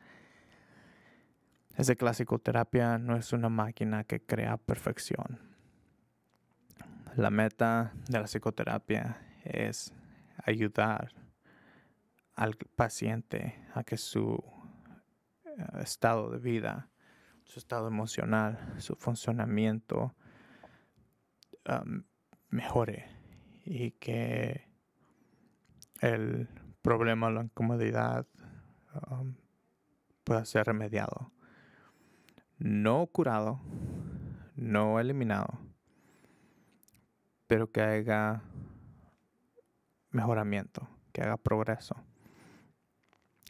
es 1.77 1.89
que 1.97 2.05
la 2.05 2.11
psicoterapia 2.11 2.99
no 2.99 3.15
es 3.15 3.33
una 3.33 3.49
máquina 3.49 4.03
que 4.03 4.21
crea 4.21 4.57
perfección. 4.57 5.39
La 7.15 7.31
meta 7.31 7.93
de 8.09 8.19
la 8.19 8.25
psicoterapia 8.25 9.23
es 9.45 9.95
ayudar 10.45 11.13
al 12.35 12.57
paciente 12.75 13.65
a 13.75 13.85
que 13.85 13.97
su 13.97 14.43
eh, 15.45 15.51
estado 15.83 16.31
de 16.31 16.39
vida, 16.39 16.91
su 17.45 17.61
estado 17.61 17.87
emocional, 17.87 18.75
su 18.79 18.97
funcionamiento 18.97 20.17
mejore 22.49 23.07
y 23.65 23.93
que 23.93 24.69
el 26.01 26.49
problema 26.83 27.31
la 27.31 27.43
incomodidad 27.43 28.27
pueda 30.25 30.45
ser 30.45 30.67
remediado. 30.67 31.33
No 32.59 33.07
curado, 33.07 33.61
no 34.57 35.01
eliminado, 35.01 35.59
pero 37.47 37.71
que 37.71 37.81
haga 37.81 38.43
mejoramiento, 40.11 40.89
que 41.13 41.23
haga 41.23 41.37
progreso 41.37 41.97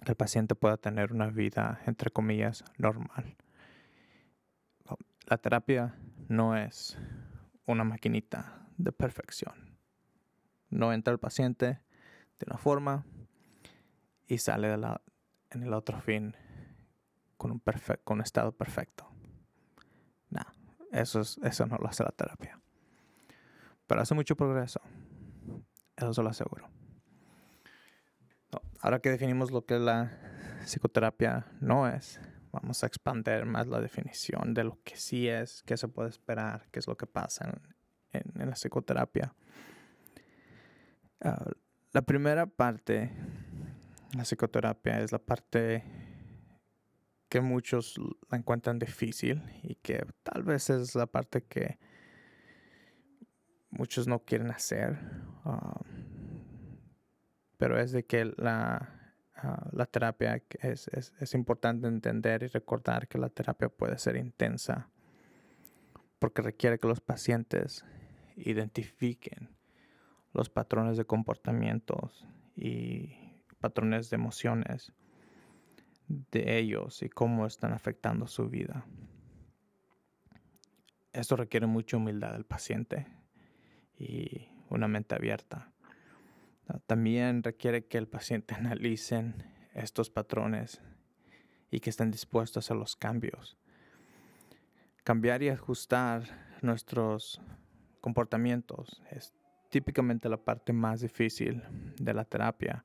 que 0.04 0.12
el 0.12 0.16
paciente 0.16 0.54
pueda 0.54 0.76
tener 0.76 1.12
una 1.12 1.28
vida, 1.28 1.80
entre 1.86 2.10
comillas, 2.10 2.64
normal. 2.78 3.36
La 5.26 5.38
terapia 5.38 5.94
no 6.28 6.56
es 6.56 6.98
una 7.66 7.84
maquinita 7.84 8.66
de 8.76 8.92
perfección. 8.92 9.78
No 10.70 10.92
entra 10.92 11.12
el 11.12 11.18
paciente 11.18 11.80
de 12.38 12.46
una 12.46 12.58
forma 12.58 13.04
y 14.30 14.38
sale 14.38 14.68
de 14.68 14.76
la, 14.76 15.02
en 15.50 15.64
el 15.64 15.74
otro 15.74 16.00
fin 16.00 16.36
con 17.36 17.50
un, 17.50 17.62
con 18.04 18.18
un 18.18 18.22
estado 18.22 18.52
perfecto. 18.52 19.10
No, 20.30 20.42
eso, 20.92 21.20
es, 21.20 21.38
eso 21.42 21.66
no 21.66 21.76
lo 21.78 21.88
hace 21.88 22.04
la 22.04 22.12
terapia. 22.12 22.60
Pero 23.88 24.00
hace 24.00 24.14
mucho 24.14 24.36
progreso. 24.36 24.80
Eso 25.96 26.14
se 26.14 26.22
lo 26.22 26.28
aseguro. 26.28 26.68
Ahora 28.80 29.00
que 29.00 29.10
definimos 29.10 29.50
lo 29.50 29.66
que 29.66 29.78
la 29.80 30.12
psicoterapia 30.64 31.46
no 31.60 31.88
es, 31.88 32.20
vamos 32.52 32.84
a 32.84 32.86
expandir 32.86 33.44
más 33.46 33.66
la 33.66 33.80
definición 33.80 34.54
de 34.54 34.64
lo 34.64 34.78
que 34.84 34.96
sí 34.96 35.28
es, 35.28 35.62
qué 35.64 35.76
se 35.76 35.88
puede 35.88 36.08
esperar, 36.08 36.68
qué 36.70 36.78
es 36.78 36.86
lo 36.86 36.96
que 36.96 37.06
pasa 37.06 37.52
en, 38.12 38.48
la 38.48 38.54
psicoterapia. 38.54 39.34
Ah, 41.20 41.50
la 41.92 42.02
primera 42.02 42.46
parte, 42.46 43.10
la 44.16 44.24
psicoterapia, 44.24 45.00
es 45.00 45.12
la 45.12 45.18
parte 45.18 45.84
que 47.28 47.40
muchos 47.40 47.98
la 48.30 48.38
encuentran 48.38 48.78
difícil 48.78 49.42
y 49.62 49.76
que 49.76 50.04
tal 50.22 50.42
vez 50.42 50.68
es 50.70 50.94
la 50.96 51.06
parte 51.06 51.42
que 51.42 51.78
muchos 53.70 54.08
no 54.08 54.24
quieren 54.24 54.50
hacer. 54.50 54.98
Ah, 55.44 55.80
pero 57.56 57.78
es 57.78 57.92
de 57.92 58.04
que 58.04 58.24
la, 58.24 59.14
ah, 59.36 59.68
la 59.72 59.86
terapia 59.86 60.42
es, 60.60 60.88
es, 60.88 61.12
es, 61.20 61.34
importante 61.34 61.86
entender 61.86 62.42
y 62.42 62.46
recordar 62.48 63.06
que 63.06 63.18
la 63.18 63.28
terapia 63.28 63.68
puede 63.68 63.96
ser 63.98 64.16
intensa 64.16 64.90
porque 66.18 66.42
requiere 66.42 66.78
que 66.78 66.88
los 66.88 67.00
pacientes 67.00 67.84
identifiquen 68.36 69.50
los 70.32 70.48
patrones 70.48 70.96
de 70.96 71.04
comportamientos 71.04 72.26
y 72.56 73.19
patrones 73.60 74.10
de 74.10 74.16
emociones 74.16 74.92
de 76.08 76.58
ellos 76.58 77.02
y 77.02 77.08
cómo 77.08 77.46
están 77.46 77.72
afectando 77.72 78.26
su 78.26 78.48
vida. 78.48 78.84
Esto 81.12 81.36
requiere 81.36 81.66
mucha 81.66 81.96
humildad 81.96 82.32
del 82.32 82.44
paciente 82.44 83.06
y 83.98 84.48
una 84.68 84.88
mente 84.88 85.14
abierta. 85.14 85.72
También 86.86 87.42
requiere 87.42 87.86
que 87.86 87.98
el 87.98 88.08
paciente 88.08 88.54
analice 88.56 89.32
estos 89.74 90.10
patrones 90.10 90.80
y 91.70 91.80
que 91.80 91.90
estén 91.90 92.10
dispuestos 92.10 92.70
a 92.70 92.74
los 92.74 92.96
cambios. 92.96 93.56
Cambiar 95.04 95.42
y 95.42 95.48
ajustar 95.48 96.22
nuestros 96.62 97.40
comportamientos 98.00 99.02
es 99.10 99.32
típicamente 99.68 100.28
la 100.28 100.36
parte 100.36 100.72
más 100.72 101.00
difícil 101.00 101.62
de 101.96 102.14
la 102.14 102.24
terapia 102.24 102.84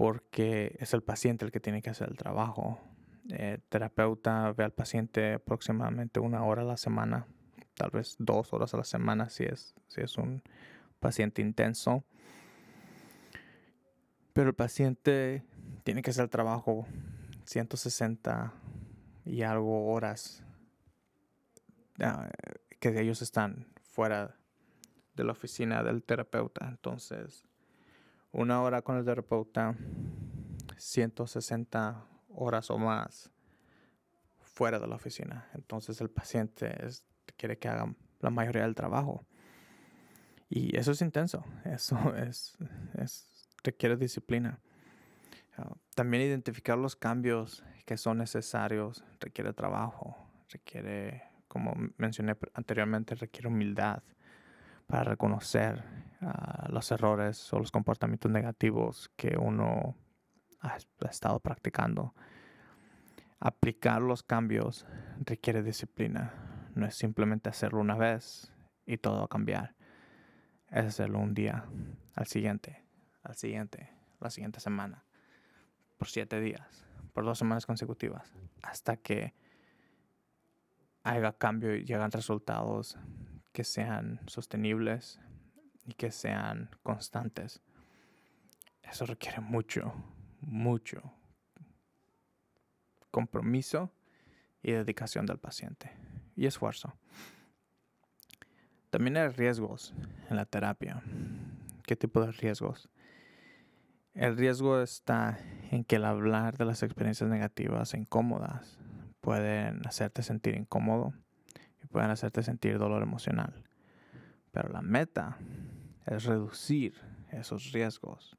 porque 0.00 0.78
es 0.78 0.94
el 0.94 1.02
paciente 1.02 1.44
el 1.44 1.52
que 1.52 1.60
tiene 1.60 1.82
que 1.82 1.90
hacer 1.90 2.08
el 2.08 2.16
trabajo. 2.16 2.80
El 3.28 3.60
terapeuta 3.60 4.50
ve 4.52 4.64
al 4.64 4.72
paciente 4.72 5.34
aproximadamente 5.34 6.20
una 6.20 6.42
hora 6.42 6.62
a 6.62 6.64
la 6.64 6.78
semana, 6.78 7.26
tal 7.74 7.90
vez 7.90 8.16
dos 8.18 8.50
horas 8.54 8.72
a 8.72 8.78
la 8.78 8.84
semana 8.84 9.28
si 9.28 9.44
es, 9.44 9.74
si 9.88 10.00
es 10.00 10.16
un 10.16 10.42
paciente 11.00 11.42
intenso. 11.42 12.02
Pero 14.32 14.48
el 14.48 14.54
paciente 14.54 15.44
tiene 15.84 16.00
que 16.00 16.12
hacer 16.12 16.24
el 16.24 16.30
trabajo 16.30 16.86
160 17.44 18.54
y 19.26 19.42
algo 19.42 19.92
horas 19.92 20.42
ah, 22.02 22.30
que 22.78 22.98
ellos 22.98 23.20
están 23.20 23.66
fuera 23.82 24.34
de 25.14 25.24
la 25.24 25.32
oficina 25.32 25.82
del 25.82 26.02
terapeuta. 26.02 26.66
Entonces, 26.70 27.49
una 28.32 28.62
hora 28.62 28.82
con 28.82 28.96
el 28.96 29.04
terapeuta, 29.04 29.74
160 30.76 32.06
horas 32.28 32.70
o 32.70 32.78
más 32.78 33.30
fuera 34.40 34.78
de 34.78 34.86
la 34.86 34.96
oficina. 34.96 35.48
Entonces 35.54 36.00
el 36.00 36.10
paciente 36.10 36.76
quiere 37.36 37.58
que 37.58 37.68
haga 37.68 37.94
la 38.20 38.30
mayoría 38.30 38.62
del 38.62 38.74
trabajo. 38.74 39.24
Y 40.48 40.76
eso 40.76 40.92
es 40.92 41.00
intenso, 41.00 41.44
eso 41.64 42.14
es, 42.16 42.58
requiere 43.62 43.96
disciplina. 43.96 44.60
Ah, 45.56 45.72
también 45.94 46.22
identificar 46.24 46.78
los 46.78 46.96
cambios 46.96 47.64
que 47.84 47.96
son 47.96 48.18
necesarios 48.18 49.04
requiere 49.18 49.52
trabajo, 49.52 50.16
requiere, 50.48 51.22
como 51.48 51.74
mencioné 51.96 52.36
anteriormente, 52.54 53.14
requiere 53.14 53.48
humildad 53.48 54.02
para 54.90 55.04
reconocer 55.04 55.82
ah, 56.20 56.66
los 56.70 56.90
errores 56.90 57.52
o 57.52 57.58
los 57.58 57.70
comportamientos 57.70 58.30
negativos 58.30 59.10
que 59.16 59.36
uno 59.38 59.96
ha, 60.60 60.76
estado 61.08 61.40
practicando. 61.40 62.14
Aplicar 63.38 64.02
los 64.02 64.22
cambios 64.22 64.86
requiere 65.24 65.62
disciplina. 65.62 66.34
No 66.74 66.86
es 66.86 66.94
simplemente 66.94 67.48
hacerlo 67.48 67.80
una 67.80 67.96
vez 67.96 68.52
y 68.84 68.98
todo 68.98 69.18
va 69.18 69.24
a 69.24 69.28
cambiar. 69.28 69.74
Es 70.68 70.84
hacerlo 70.84 71.18
un 71.18 71.34
día 71.34 71.64
al 72.14 72.26
siguiente 72.26 72.90
al 73.22 73.36
siguiente, 73.36 73.90
la 74.20 74.30
siguiente 74.30 74.60
semana, 74.60 75.04
por 75.98 76.08
siete 76.08 76.40
días, 76.40 76.86
por 77.12 77.24
dos 77.24 77.38
semanas 77.38 77.66
consecutivas, 77.66 78.32
hasta 78.62 78.96
que 78.96 79.34
haya 81.02 81.32
cambio 81.32 81.74
y 81.74 81.84
llegan 81.84 82.10
resultados 82.10 82.96
que 83.60 83.64
sean 83.64 84.20
sostenibles 84.26 85.20
y 85.84 85.92
que 85.92 86.10
sean 86.10 86.70
constantes. 86.82 87.60
Eso 88.82 89.04
requiere 89.04 89.40
mucho, 89.40 89.92
mucho 90.40 91.12
compromiso 93.10 93.92
y 94.62 94.72
dedicación 94.72 95.26
del 95.26 95.36
paciente 95.36 95.92
y 96.36 96.46
esfuerzo. 96.46 96.94
También 98.88 99.18
hay 99.18 99.28
riesgos 99.28 99.92
en 100.30 100.36
la 100.36 100.46
terapia. 100.46 101.02
¿Qué 101.84 101.96
tipo 101.96 102.22
de 102.22 102.32
riesgos? 102.32 102.88
El 104.14 104.38
riesgo 104.38 104.80
está 104.80 105.38
en 105.70 105.84
que 105.84 105.96
el 105.96 106.06
hablar 106.06 106.56
de 106.56 106.64
las 106.64 106.82
experiencias 106.82 107.28
negativas 107.28 107.92
e 107.92 107.98
incómodas 107.98 108.78
pueden 109.20 109.86
hacerte 109.86 110.22
sentir 110.22 110.56
incómodo 110.56 111.12
pueden 111.90 112.10
hacerte 112.10 112.42
sentir 112.42 112.78
dolor 112.78 113.02
emocional. 113.02 113.64
Pero 114.52 114.68
la 114.68 114.82
meta 114.82 115.38
es 116.06 116.24
reducir 116.24 116.94
esos 117.30 117.72
riesgos 117.72 118.36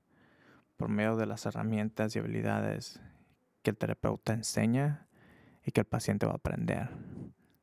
por 0.77 0.89
medio 0.89 1.15
de 1.15 1.25
las 1.25 1.45
herramientas 1.45 2.15
y 2.15 2.19
habilidades 2.19 2.99
que 3.61 3.69
el 3.69 3.77
terapeuta 3.77 4.33
enseña 4.33 5.07
y 5.63 5.71
que 5.71 5.81
el 5.81 5.87
paciente 5.87 6.25
va 6.25 6.33
a 6.33 6.35
aprender. 6.35 6.89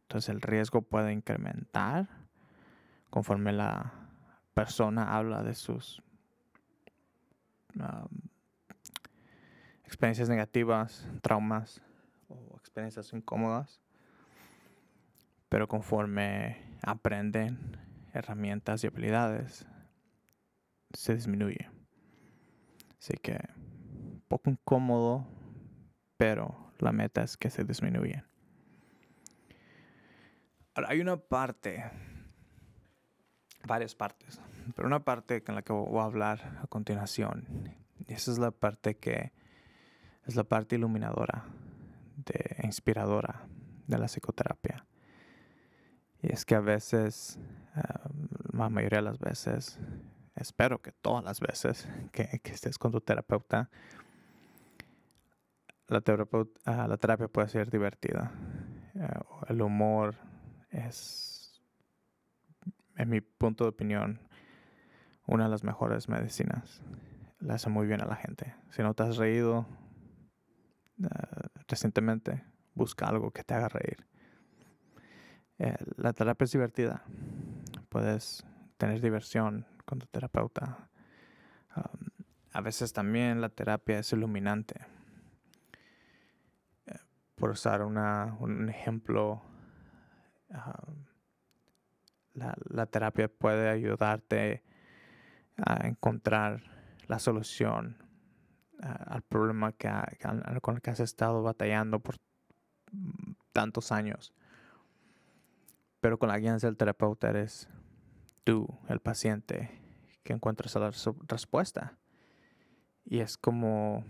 Entonces 0.03 0.29
el 0.29 0.41
riesgo 0.41 0.83
puede 0.83 1.13
incrementar 1.13 2.09
conforme 3.11 3.53
la 3.53 3.93
persona 4.55 5.17
habla 5.17 5.43
de 5.43 5.55
sus 5.55 6.03
experiencias 9.85 10.29
negativas, 10.29 11.07
traumas 11.23 11.83
o 12.29 12.57
experiencias 12.59 13.13
incómodas. 13.13 13.81
Pero 15.49 15.69
conforme 15.69 16.79
aprenden 16.83 17.77
herramientas 18.13 18.85
y 18.85 18.87
habilidades, 18.87 19.67
se 20.93 21.15
disminuye. 21.15 21.71
Así 22.99 23.15
que 23.23 23.39
poco 24.29 24.51
incómodo, 24.51 25.27
pero 26.17 26.73
la 26.79 26.93
meta 26.93 27.23
es 27.23 27.37
que 27.37 27.51
se 27.51 27.65
disminuyen. 27.65 28.25
Ahora, 30.75 30.91
hay 30.91 31.01
una 31.01 31.17
parte, 31.17 31.91
varias 33.67 33.95
partes, 33.95 34.41
pero 34.77 34.87
una 34.87 35.05
parte 35.05 35.43
en 35.47 35.55
la 35.55 35.63
que 35.63 35.73
voy 35.73 36.01
a 36.01 36.05
hablar 36.05 36.61
a 36.63 36.67
continuación, 36.67 37.75
y 38.07 38.13
esa 38.13 38.31
es 38.31 38.39
la 38.39 38.51
parte 38.51 38.97
que 38.97 39.33
es 40.25 40.37
la 40.37 40.45
parte 40.45 40.77
iluminadora, 40.77 41.47
de, 42.17 42.57
inspiradora 42.63 43.49
de 43.87 43.99
la 43.99 44.07
psicoterapia. 44.07 44.88
Y 46.23 46.33
es 46.33 46.45
que 46.45 46.55
a 46.55 46.61
veces, 46.61 47.39
la 48.53 48.69
mayoría 48.69 48.99
de 48.99 49.05
las 49.05 49.19
veces, 49.19 49.79
espero 50.35 50.81
que 50.81 50.93
todas 50.93 51.25
las 51.25 51.41
veces 51.41 51.89
que, 52.13 52.41
estés 52.45 52.79
con 52.79 52.93
tu 52.93 53.01
terapeuta, 53.01 53.71
la, 55.87 56.03
ah, 56.67 56.97
terapia 56.99 57.29
puede 57.29 57.49
ser 57.49 57.71
divertida. 57.71 58.33
Eh, 58.95 59.09
el 59.49 59.63
humor 59.63 60.17
es, 60.71 61.63
en 62.97 63.09
mi 63.09 63.21
punto 63.21 63.65
de 63.65 63.71
opinión, 63.71 64.21
una 65.27 65.45
de 65.45 65.51
las 65.51 65.65
mejores 65.65 66.09
medicinas. 66.09 66.83
Le 67.41 67.53
hace 67.53 67.71
muy 67.71 67.87
bien 67.87 68.03
a 68.03 68.07
la 68.07 68.17
gente. 68.17 68.55
Si 68.71 68.83
no 68.83 68.93
te 68.95 69.05
has 69.05 69.17
reído 69.17 69.67
ah, 71.05 71.49
recientemente, 71.69 72.45
busca 72.75 73.07
algo 73.07 73.31
que 73.31 73.45
te 73.45 73.55
haga 73.55 73.69
reír. 73.69 74.07
Eh, 75.59 75.77
la 75.97 76.13
terapia 76.13 76.45
es 76.45 76.53
divertida. 76.53 77.03
Puedes 77.89 78.45
tener 78.77 79.01
diversión 79.01 79.67
con 79.85 79.99
tu 79.99 80.07
terapeuta. 80.07 80.89
a 82.53 82.61
veces 82.61 82.93
también 82.93 83.41
la 83.41 83.49
terapia 83.49 83.99
es 83.99 84.13
iluminante. 84.13 84.81
Eh, 86.87 86.99
por 87.35 87.51
usar 87.51 87.83
un 87.83 88.69
ejemplo, 88.69 89.43
la, 92.35 92.87
terapia 92.87 93.29
puede 93.29 93.69
ayudarte 93.69 94.63
a 95.57 95.87
encontrar 95.87 96.63
la 97.07 97.19
solución 97.19 97.97
al 98.81 99.23
problema 99.23 99.73
que, 99.73 99.91
con 100.63 100.77
el 100.77 100.83
que 100.83 100.91
has 100.91 101.01
estado 101.01 101.43
batallando 101.43 101.99
por 101.99 102.17
tantos 103.53 103.91
años. 103.91 104.33
Pero 106.01 106.19
con 106.19 106.29
la 106.29 106.39
guía 106.39 106.57
del 106.57 106.77
terapeuta 106.77 107.29
eres 107.29 107.69
tú, 108.45 108.67
el 108.89 109.01
paciente, 109.01 109.81
que 110.23 110.33
encuentras 110.33 110.75
la 110.77 110.91
respuesta. 111.27 111.99
Y 113.05 113.21
es 113.21 113.37
como, 113.37 114.05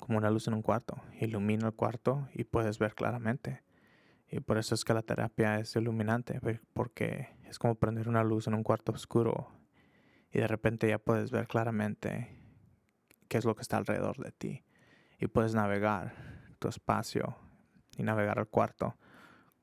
como 0.00 0.18
una 0.18 0.30
luz 0.30 0.48
en 0.48 0.54
un 0.54 0.62
cuarto. 0.62 1.00
Ilumina 1.20 1.68
el 1.68 1.74
cuarto 1.74 2.28
y 2.34 2.44
puedes 2.44 2.78
ver 2.78 2.94
claramente. 2.94 3.62
Y 4.28 4.40
por 4.40 4.58
eso 4.58 4.74
es 4.74 4.84
que 4.84 4.94
la 4.94 5.02
terapia 5.02 5.58
es 5.60 5.76
iluminante, 5.76 6.40
porque 6.72 7.28
es 7.44 7.58
como 7.58 7.76
prender 7.76 8.08
una 8.08 8.24
luz 8.24 8.46
en 8.48 8.54
un 8.54 8.64
cuarto 8.64 8.92
oscuro 8.92 9.52
y 10.34 10.40
de 10.40 10.48
repente 10.48 10.88
ya 10.88 10.98
puedes 10.98 11.30
ver 11.30 11.46
claramente 11.46 12.36
qué 13.28 13.38
es 13.38 13.44
lo 13.44 13.54
que 13.54 13.62
está 13.62 13.76
alrededor 13.76 14.16
de 14.16 14.32
ti. 14.32 14.64
Y 15.20 15.28
puedes 15.28 15.54
navegar 15.54 16.12
tu 16.58 16.66
espacio 16.66 17.36
y 17.96 18.02
navegar 18.02 18.38
el 18.40 18.48
cuarto 18.48 18.96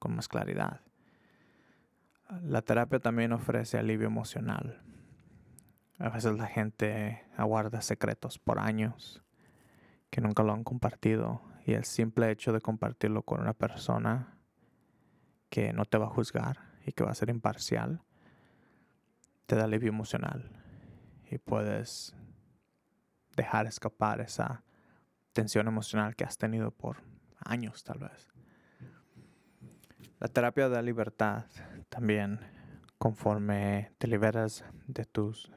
con 0.01 0.15
más 0.15 0.27
claridad. 0.27 0.81
La 2.41 2.63
terapia 2.63 2.99
también 2.99 3.33
ofrece 3.33 3.77
alivio 3.77 4.07
emocional. 4.07 4.81
A 5.99 6.09
veces 6.09 6.35
la 6.35 6.47
gente 6.47 7.23
aguarda 7.37 7.81
secretos 7.81 8.39
por 8.39 8.57
años 8.57 9.21
que 10.09 10.19
nunca 10.19 10.41
lo 10.41 10.53
han 10.53 10.63
compartido 10.63 11.43
y 11.67 11.73
el 11.73 11.83
simple 11.83 12.31
hecho 12.31 12.51
de 12.51 12.61
compartirlo 12.61 13.21
con 13.21 13.41
una 13.41 13.53
persona 13.53 14.39
que 15.49 15.71
no 15.71 15.85
te 15.85 15.99
va 15.99 16.07
a 16.07 16.09
juzgar 16.09 16.57
y 16.83 16.93
que 16.93 17.03
va 17.03 17.11
a 17.11 17.15
ser 17.15 17.29
imparcial 17.29 18.01
te 19.45 19.55
da 19.55 19.65
alivio 19.65 19.89
emocional 19.89 20.49
y 21.29 21.37
puedes 21.37 22.15
dejar 23.35 23.67
escapar 23.67 24.19
esa 24.19 24.63
tensión 25.33 25.67
emocional 25.67 26.15
que 26.15 26.23
has 26.23 26.39
tenido 26.39 26.71
por 26.71 27.03
años 27.37 27.83
tal 27.83 27.99
vez. 27.99 28.31
La 30.21 30.27
terapia 30.27 30.69
da 30.69 30.84
libertad 30.84 31.45
también 31.89 32.39
conforme 32.99 33.91
te 33.97 34.05
liberas 34.05 34.63
de 34.86 35.05
tus 35.05 35.51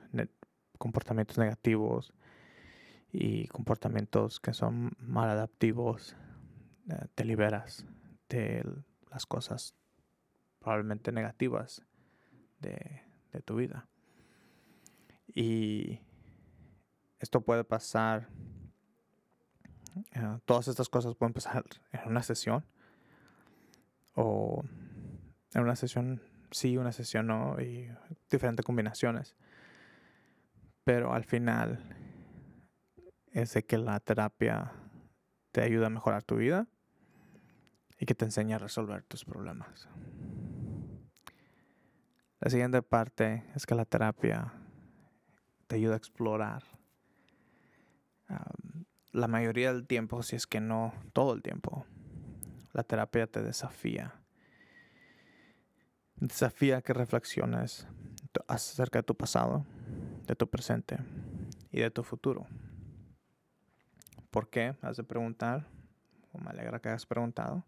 comportamientos 0.79 1.37
negativos 1.37 2.15
y 3.13 3.47
comportamientos 3.49 4.41
que 4.41 4.55
son 4.55 4.93
mal 4.99 5.29
adaptivos, 5.29 6.17
eh, 6.89 6.97
te 7.15 7.27
liberas 7.27 7.85
de 8.31 8.65
las 9.11 9.27
cosas 9.27 9.75
probablemente 10.61 11.13
negativas 11.13 11.85
de, 12.61 13.03
tu 13.45 13.57
vida. 13.57 13.87
Y 15.27 16.01
esto 17.19 17.43
puede 17.43 17.65
pasar, 17.65 18.31
eh, 20.13 20.39
todas 20.47 20.69
estas 20.69 20.89
cosas 20.89 21.15
pueden 21.17 21.35
pasar 21.35 21.65
en 21.93 22.09
una 22.09 22.23
sesión 22.23 22.65
o 24.15 24.65
en 25.53 25.63
una 25.63 25.77
sesión 25.77 26.21
sí, 26.55 26.77
una 26.77 26.93
sesión 26.93 27.27
no, 27.27 27.61
y 27.61 27.91
diferentes 28.31 28.65
combinaciones. 28.65 29.37
Pero 30.85 31.13
al 31.13 31.25
final 31.25 31.81
es 33.33 33.55
de 33.55 33.65
que 33.65 33.77
la 33.77 33.99
terapia 34.01 34.73
te 35.51 35.63
ayuda 35.63 35.87
a 35.87 35.91
mejorar 35.91 36.23
tu 36.23 36.37
vida 36.37 36.69
y 37.99 38.07
que 38.07 38.15
te 38.15 38.25
enseña 38.25 38.57
a 38.57 38.59
resolver 38.61 39.03
tus 39.03 39.25
problemas. 39.25 39.89
La 42.41 42.51
siguiente 42.51 42.83
parte 42.83 43.45
es 43.55 43.67
que 43.67 43.75
la 43.75 43.85
terapia 43.85 44.53
te 45.67 45.77
ayuda 45.77 45.95
a 45.95 45.99
explorar. 45.99 46.63
la 49.13 49.29
mayoría 49.29 49.73
del 49.73 49.87
tiempo, 49.87 50.23
si 50.23 50.35
es 50.35 50.47
que 50.47 50.61
no 50.61 50.93
todo 51.13 51.35
el 51.35 51.43
tiempo, 51.43 51.87
la 52.75 52.83
terapia 52.83 53.27
te 53.27 53.43
desafía 53.43 54.21
desafía 56.17 56.83
que 56.83 56.93
reflexiones 56.93 57.87
acerca 58.49 59.01
de 59.01 59.03
tu 59.03 59.17
pasado, 59.17 59.65
de 60.27 60.35
tu 60.35 60.49
presente 60.49 60.99
y 61.71 61.81
de 61.81 61.91
tu 61.91 62.03
futuro. 62.03 62.47
¿Por 64.31 64.49
qué? 64.49 64.75
Has 64.83 64.97
de 64.97 65.05
preguntar, 65.05 65.67
o 66.33 66.39
me 66.39 66.51
alegra 66.51 66.81
que 66.81 66.89
hayas 66.89 67.07
preguntado. 67.07 67.65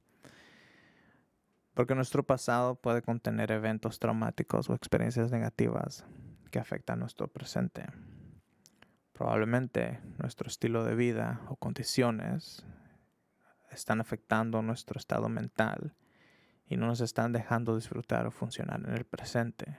Porque 1.75 1.95
nuestro 1.95 2.25
pasado 2.25 2.75
puede 2.75 3.03
contener 3.03 3.53
eventos 3.53 3.99
traumáticos 3.99 4.69
o 4.71 4.75
experiencias 4.75 5.31
negativas 5.31 6.05
que 6.51 6.59
afectan 6.59 7.01
nuestro 7.01 7.29
presente. 7.29 7.87
Probablemente 9.13 10.01
nuestro 10.19 10.49
estilo 10.49 10.85
de 10.85 10.95
vida 10.95 11.41
o 11.49 11.57
condiciones 11.57 12.65
están 13.77 14.01
afectando 14.01 14.63
nuestro 14.63 14.99
estado 14.99 15.29
mental 15.29 15.95
y 16.67 16.77
no 16.77 16.87
nos 16.87 17.01
están 17.01 17.33
dejando 17.33 17.77
disfrutar 17.77 18.27
o 18.27 18.31
funcionar 18.31 18.81
en 18.81 18.95
el 18.95 19.05
presente. 19.05 19.79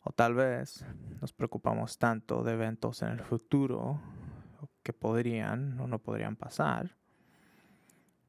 O 0.00 0.12
tal 0.12 0.34
vez 0.34 0.84
nos 1.20 1.32
preocupamos 1.32 1.98
tanto 1.98 2.42
de 2.42 2.52
eventos 2.52 3.02
en 3.02 3.08
el 3.08 3.20
futuro 3.20 4.00
que 4.82 4.92
podrían 4.92 5.80
o 5.80 5.86
no 5.86 5.98
podrían 5.98 6.36
pasar, 6.36 6.96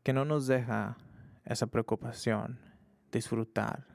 que 0.03 0.13
no 0.13 0.25
nos 0.25 0.47
deja 0.47 0.97
esa 1.43 1.67
preocupación 1.67 2.59
disfrutar 3.11 3.85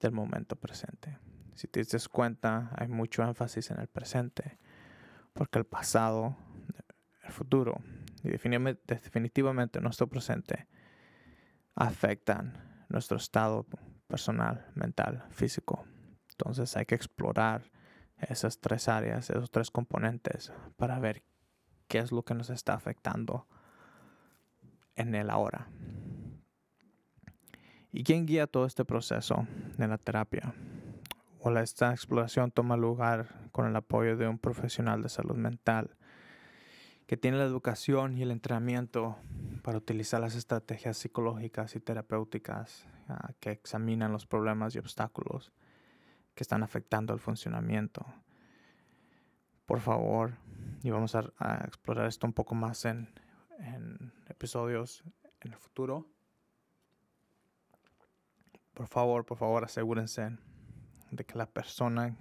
del 0.00 0.12
momento 0.12 0.56
presente. 0.56 1.18
Si 1.54 1.68
te 1.68 1.84
das 1.84 2.08
cuenta, 2.08 2.70
hay 2.76 2.88
mucho 2.88 3.22
énfasis 3.22 3.70
en 3.70 3.80
el 3.80 3.88
presente, 3.88 4.58
porque 5.34 5.58
el 5.58 5.66
pasado, 5.66 6.36
el 7.22 7.32
futuro 7.32 7.82
y 8.22 8.28
definitivamente 8.30 9.80
nuestro 9.80 10.08
presente 10.08 10.66
afectan 11.74 12.84
nuestro 12.88 13.16
estado 13.16 13.66
personal, 14.06 14.66
mental, 14.74 15.24
físico. 15.30 15.86
Entonces 16.30 16.76
hay 16.76 16.86
que 16.86 16.94
explorar 16.94 17.70
esas 18.18 18.60
tres 18.60 18.88
áreas, 18.88 19.30
esos 19.30 19.50
tres 19.50 19.70
componentes 19.70 20.52
para 20.76 20.98
ver 20.98 21.22
qué 21.88 21.98
es 21.98 22.12
lo 22.12 22.22
que 22.22 22.34
nos 22.34 22.50
está 22.50 22.74
afectando 22.74 23.46
en 24.96 25.14
el 25.14 25.30
ahora. 25.30 25.68
¿Y 27.92 28.04
quién 28.04 28.26
guía 28.26 28.46
todo 28.46 28.66
este 28.66 28.84
proceso 28.84 29.46
de 29.76 29.88
la 29.88 29.98
terapia? 29.98 30.54
O 31.40 31.50
esta 31.56 31.90
exploración 31.92 32.50
toma 32.50 32.76
lugar 32.76 33.48
con 33.50 33.66
el 33.66 33.74
apoyo 33.74 34.16
de 34.16 34.28
un 34.28 34.38
profesional 34.38 35.02
de 35.02 35.08
salud 35.08 35.36
mental 35.36 35.96
que 37.10 37.16
tiene 37.16 37.38
la 37.38 37.44
educación 37.44 38.16
y 38.16 38.22
el 38.22 38.30
entrenamiento 38.30 39.16
para 39.64 39.78
utilizar 39.78 40.20
las 40.20 40.36
estrategias 40.36 40.96
psicológicas 40.96 41.74
y 41.74 41.80
terapéuticas 41.80 42.86
ah, 43.08 43.32
que 43.40 43.50
examinan 43.50 44.12
los 44.12 44.26
problemas 44.26 44.76
y 44.76 44.78
obstáculos 44.78 45.50
que 46.36 46.44
están 46.44 46.62
afectando 46.62 47.12
el 47.12 47.18
funcionamiento. 47.18 48.06
Por 49.66 49.80
favor, 49.80 50.36
y 50.84 50.90
vamos 50.90 51.16
a, 51.16 51.32
explorar 51.66 52.06
esto 52.06 52.28
un 52.28 52.32
poco 52.32 52.54
más 52.54 52.84
en, 52.84 53.12
en 53.58 54.12
episodios 54.28 55.02
en 55.40 55.52
el 55.52 55.58
futuro. 55.58 56.06
Por 58.72 58.86
favor, 58.86 59.26
por 59.26 59.36
favor, 59.36 59.64
asegúrense 59.64 60.38
de 61.10 61.26
que 61.26 61.36
la 61.36 61.46
persona 61.46 62.16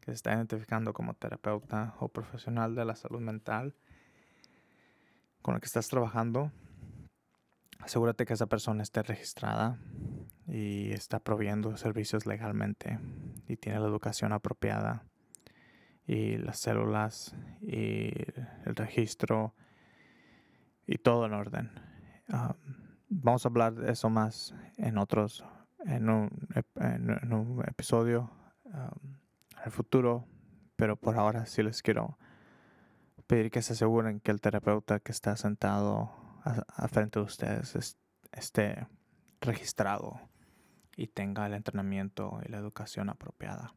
que 0.00 0.06
se 0.06 0.14
está 0.14 0.34
identificando 0.34 0.92
como 0.92 1.14
terapeuta 1.14 1.94
o 2.00 2.08
profesional 2.08 2.74
de 2.74 2.84
la 2.84 2.96
salud 2.96 3.20
mental 3.20 3.76
con 5.42 5.54
la 5.54 5.60
que 5.60 5.66
estás 5.66 5.88
trabajando, 5.88 6.52
asegúrate 7.80 8.26
que 8.26 8.34
esa 8.34 8.46
persona 8.46 8.82
esté 8.82 9.02
registrada 9.02 9.78
y 10.46 10.92
está 10.92 11.20
proveyendo 11.20 11.76
servicios 11.76 12.26
legalmente 12.26 12.98
y 13.48 13.56
tiene 13.56 13.80
la 13.80 13.86
educación 13.86 14.32
apropiada 14.32 15.04
y 16.06 16.36
las 16.38 16.58
células 16.58 17.34
y 17.62 18.10
el 18.64 18.74
registro 18.74 19.54
y 20.86 20.98
todo 20.98 21.26
en 21.26 21.34
orden. 21.34 21.70
Ah, 22.28 22.56
vamos 23.08 23.44
a 23.44 23.48
hablar 23.48 23.74
de 23.74 23.92
eso 23.92 24.10
más 24.10 24.54
en 24.76 24.98
otros, 24.98 25.44
en 25.86 26.10
un, 26.10 26.30
en 26.76 27.32
un 27.32 27.62
episodio 27.66 28.30
um, 28.64 29.14
en 29.56 29.64
el 29.64 29.70
futuro, 29.70 30.26
pero 30.76 30.96
por 30.96 31.16
ahora 31.16 31.46
sí 31.46 31.62
les 31.62 31.82
quiero 31.82 32.18
pedir 33.30 33.52
que 33.52 33.62
se 33.62 33.74
aseguren 33.74 34.18
que 34.18 34.32
el 34.32 34.40
terapeuta 34.40 34.98
que 34.98 35.12
está 35.12 35.36
sentado 35.36 36.10
a, 36.42 36.88
frente 36.88 37.20
de 37.20 37.26
ustedes 37.26 37.96
esté 38.32 38.88
registrado 39.40 40.20
y 40.96 41.06
tenga 41.06 41.46
el 41.46 41.54
entrenamiento 41.54 42.40
y 42.44 42.50
la 42.50 42.58
educación 42.58 43.08
apropiada. 43.08 43.72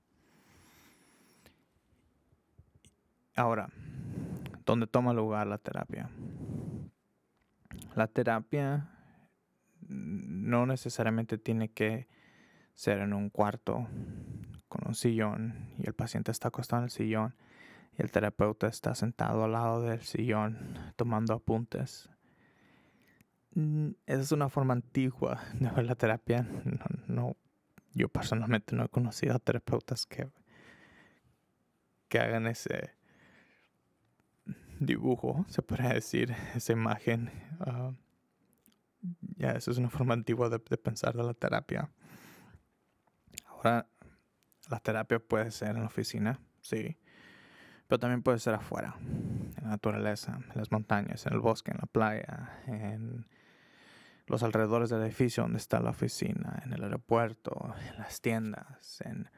Ahora, 3.36 3.70
¿dónde 4.66 4.88
toma 4.88 5.14
lugar 5.14 5.46
la 5.46 5.60
terapia? 5.60 6.10
La 7.94 8.08
terapia 8.08 8.90
no 9.82 10.66
necesariamente 10.66 11.38
tiene 11.38 11.70
que 11.70 12.08
ser 12.74 13.02
en 13.02 13.14
un 13.14 13.30
cuarto 13.30 13.88
con 14.68 14.88
un 14.88 14.96
sillón 14.96 15.76
y 15.78 15.86
el 15.86 15.94
paciente 15.94 16.32
está 16.32 16.48
acostado 16.48 16.80
en 16.80 16.86
el 16.86 16.90
sillón 16.90 17.36
y 17.98 18.02
el 18.02 18.12
terapeuta 18.12 18.68
está 18.68 18.96
sentado 18.96 19.44
al 19.44 19.52
lado 19.52 19.82
del 19.84 20.02
sillón 20.02 20.94
tomando 20.96 21.34
apuntes. 21.34 22.10
Mm, 23.54 23.92
esa 24.08 24.22
es 24.22 24.32
una 24.32 24.50
forma 24.50 24.74
antigua 24.74 25.42
de 25.60 25.70
ver 25.70 25.86
la 25.86 25.96
terapia. 25.96 26.48
No, 27.08 27.38
yo 27.94 28.10
personalmente 28.10 28.76
no 28.76 28.86
he 28.86 28.90
conocido 28.90 29.36
a 29.36 29.40
terapeutas 29.40 30.06
que, 30.06 30.30
que 32.08 32.20
hagan 32.20 32.48
ese 32.48 32.92
dibujo, 34.80 35.46
se 35.48 35.62
podría 35.62 35.90
decir, 35.90 36.36
esa 36.56 36.74
imagen. 36.74 37.30
Ah, 37.60 37.92
ya, 39.38 39.52
eso 39.52 39.70
es 39.70 39.78
una 39.78 39.90
forma 39.90 40.14
antigua 40.14 40.50
de, 40.50 40.58
de 40.58 40.78
pensar 40.78 41.16
de 41.16 41.24
la 41.24 41.34
terapia. 41.34 41.92
Ahora, 43.46 43.88
la 44.70 44.80
terapia 44.80 45.20
puede 45.20 45.52
ser 45.52 45.76
en 45.76 45.82
la 45.82 45.88
oficina, 45.88 46.40
sí 46.62 46.98
pero 47.88 48.00
también 48.00 48.24
puede 48.24 48.40
ser 48.40 48.54
afuera, 48.54 48.96
en 49.00 49.64
la 49.64 49.70
naturaleza, 49.70 50.40
en 50.52 50.58
las 50.58 50.72
montañas, 50.72 51.26
en 51.26 51.34
el 51.34 51.40
bosque, 51.40 51.72
en 51.72 51.78
la 51.78 51.86
playa, 51.86 52.62
en 52.68 53.26
los 54.28 54.44
alrededores 54.44 54.90
del 54.90 55.02
edificio 55.02 55.44
donde 55.44 55.58
está 55.58 55.80
la 55.80 55.90
oficina, 55.92 56.62
en 56.66 56.74
el 56.74 56.84
aeropuerto, 56.84 57.76
en 57.92 57.98
las 57.98 58.22
tiendas, 58.22 59.02
en 59.02 59.28
el 59.28 59.30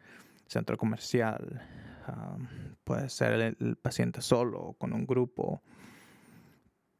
centro 0.48 0.78
comercial. 0.78 1.62
puede 2.84 3.10
ser 3.10 3.34
el, 3.60 3.78
paciente 3.78 4.22
solo 4.22 4.60
o 4.60 4.74
con 4.74 4.94
un 4.94 5.06
grupo. 5.06 5.62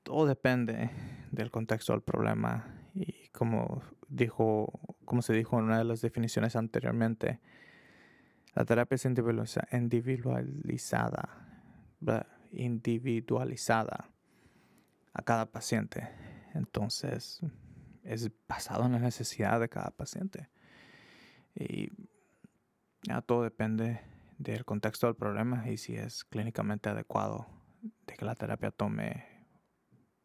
Todo 0.04 0.26
depende 0.26 0.90
del 1.32 1.52
contexto 1.52 1.94
del 1.94 2.02
problema 2.02 2.66
y 2.94 3.28
como 3.30 3.82
dijo, 4.08 4.80
como 5.06 5.22
se 5.22 5.34
dijo 5.34 5.60
en 5.60 5.66
una 5.66 5.78
de 5.78 5.84
las 5.84 6.02
definiciones 6.02 6.56
anteriormente, 6.56 7.40
la 8.56 8.66
terapia 8.66 8.96
es 8.96 9.06
individualizada, 9.06 11.30
individualizada 12.54 14.10
a 15.14 15.22
cada 15.24 15.52
paciente. 15.52 16.10
Entonces, 16.54 17.42
es 18.04 18.32
basado 18.48 18.86
en 18.86 18.94
la 18.94 19.00
necesidad 19.00 19.60
de 19.60 19.68
cada 19.68 19.92
paciente. 19.92 20.50
Y 21.54 21.92
ya 23.04 23.22
todo 23.22 23.44
depende 23.44 24.00
del 24.38 24.64
contexto 24.64 25.08
del 25.08 25.18
problema 25.18 25.70
y 25.70 25.78
si 25.78 25.96
es 25.96 26.24
clínicamente 26.24 26.90
adecuado 26.90 27.48
de 28.08 28.16
que 28.16 28.26
la 28.26 28.36
terapia 28.36 28.72
tome 28.72 29.26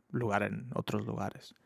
lugar 0.08 0.44
en 0.44 0.70
otros 0.74 1.04
lugares. 1.04 1.56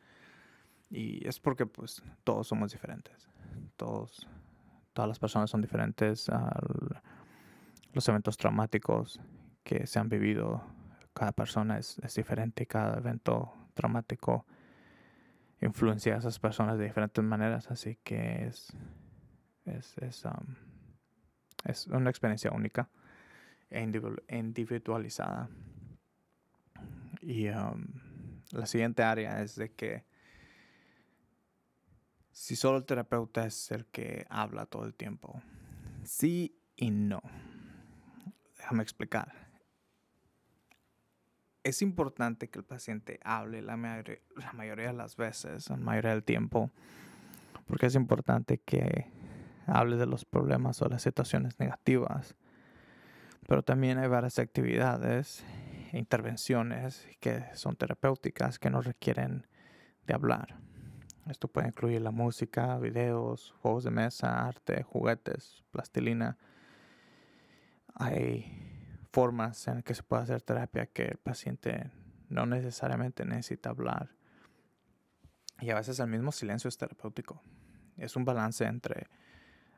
Y 0.88 1.28
es 1.28 1.40
porque 1.40 1.66
pues 1.66 2.02
todos 2.24 2.46
somos 2.46 2.72
diferentes. 2.72 3.28
Todos 3.76 4.26
todas 4.94 5.08
las 5.08 5.18
personas 5.18 5.50
son 5.50 5.60
diferentes, 5.60 6.30
los 7.92 8.08
eventos 8.08 8.36
traumáticos 8.38 9.20
que 9.62 9.86
se 9.86 9.98
han 9.98 10.08
vivido, 10.08 10.62
cada 11.12 11.32
persona 11.32 11.78
es, 11.78 12.00
diferente, 12.16 12.66
cada 12.66 12.98
evento 12.98 13.52
traumático 13.74 14.46
influencia 15.60 16.14
a 16.14 16.18
esas 16.18 16.38
personas 16.38 16.78
de 16.78 16.84
diferentes 16.84 17.24
maneras, 17.24 17.70
así 17.70 17.98
que 18.04 18.46
es, 18.46 18.72
es, 19.64 19.96
es, 19.98 20.24
um, 20.24 20.54
es 21.64 21.86
una 21.88 22.10
experiencia 22.10 22.50
única 22.52 22.88
e 23.70 23.82
individualizada. 24.28 25.48
Y 27.20 27.48
um, 27.48 27.86
la 28.52 28.66
siguiente 28.66 29.02
área 29.02 29.40
es 29.40 29.56
de 29.56 29.72
que 29.72 30.04
si 32.34 32.56
solo 32.56 32.78
el 32.78 32.84
terapeuta 32.84 33.46
es 33.46 33.70
el 33.70 33.86
que 33.86 34.26
habla 34.28 34.66
todo 34.66 34.84
el 34.84 34.94
tiempo. 34.94 35.40
Sí 36.02 36.60
y 36.74 36.90
no. 36.90 37.22
Déjame 38.58 38.82
explicar. 38.82 39.32
Es 41.62 41.80
importante 41.80 42.50
que 42.50 42.58
el 42.58 42.64
paciente 42.64 43.20
hable 43.22 43.62
la, 43.62 43.76
mayoría 43.76 44.88
de 44.88 44.92
las 44.92 45.16
veces, 45.16 45.70
la 45.70 45.76
mayoría 45.76 46.10
del 46.10 46.24
tiempo, 46.24 46.72
porque 47.66 47.86
es 47.86 47.94
importante 47.94 48.58
que 48.58 49.06
hable 49.66 49.96
de 49.96 50.06
los 50.06 50.24
problemas 50.24 50.82
o 50.82 50.88
las 50.88 51.02
situaciones 51.02 51.60
negativas. 51.60 52.34
Pero 53.46 53.62
también 53.62 53.98
hay 53.98 54.08
varias 54.08 54.40
actividades 54.40 55.44
e 55.92 55.98
intervenciones 55.98 57.06
que 57.20 57.44
son 57.54 57.76
terapéuticas 57.76 58.58
que 58.58 58.70
no 58.70 58.82
requieren 58.82 59.46
de 60.06 60.14
hablar. 60.14 60.58
Esto 61.28 61.48
puede 61.48 61.68
incluir 61.68 62.02
la 62.02 62.10
música, 62.10 62.78
videos, 62.78 63.54
juegos 63.62 63.84
de 63.84 63.90
mesa, 63.90 64.46
arte, 64.46 64.82
juguetes, 64.82 65.64
plastilina. 65.70 66.36
Hay 67.94 69.06
formas 69.10 69.66
en 69.68 69.82
que 69.82 69.94
se 69.94 70.02
puede 70.02 70.24
hacer 70.24 70.42
terapia 70.42 70.86
que 70.86 71.04
el 71.04 71.18
paciente 71.18 71.90
no 72.28 72.44
necesariamente 72.44 73.24
necesita 73.24 73.70
hablar. 73.70 74.10
Y 75.60 75.70
a 75.70 75.76
veces 75.76 75.98
el 76.00 76.08
mismo 76.08 76.30
silencio 76.30 76.68
es 76.68 76.76
terapéutico. 76.76 77.40
Es 77.96 78.16
un 78.16 78.24
balance 78.24 78.64
entre 78.64 79.08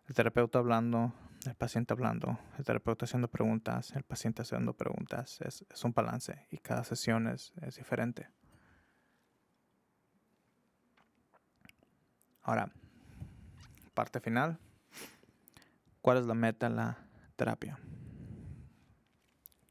el 0.09 0.14
terapeuta 0.14 0.59
hablando, 0.59 1.12
el 1.46 1.54
paciente 1.54 1.92
hablando, 1.92 2.38
el 2.59 2.64
terapeuta 2.64 3.04
haciendo 3.04 3.28
preguntas, 3.28 3.92
el 3.94 4.02
paciente 4.02 4.42
haciendo 4.42 4.72
preguntas. 4.72 5.40
Es, 5.42 5.85
un 5.85 5.92
balance 5.92 6.46
y 6.50 6.59
cada 6.59 6.82
sesión 6.82 7.28
es 7.28 7.52
diferente. 7.76 8.30
Ahora, 12.46 12.70
parte 13.92 14.20
final. 14.20 14.56
¿Cuál 16.00 16.18
es 16.18 16.26
la 16.26 16.35
meta 16.35 16.68
en 16.68 16.76
la 16.76 16.96
terapia? 17.35 17.76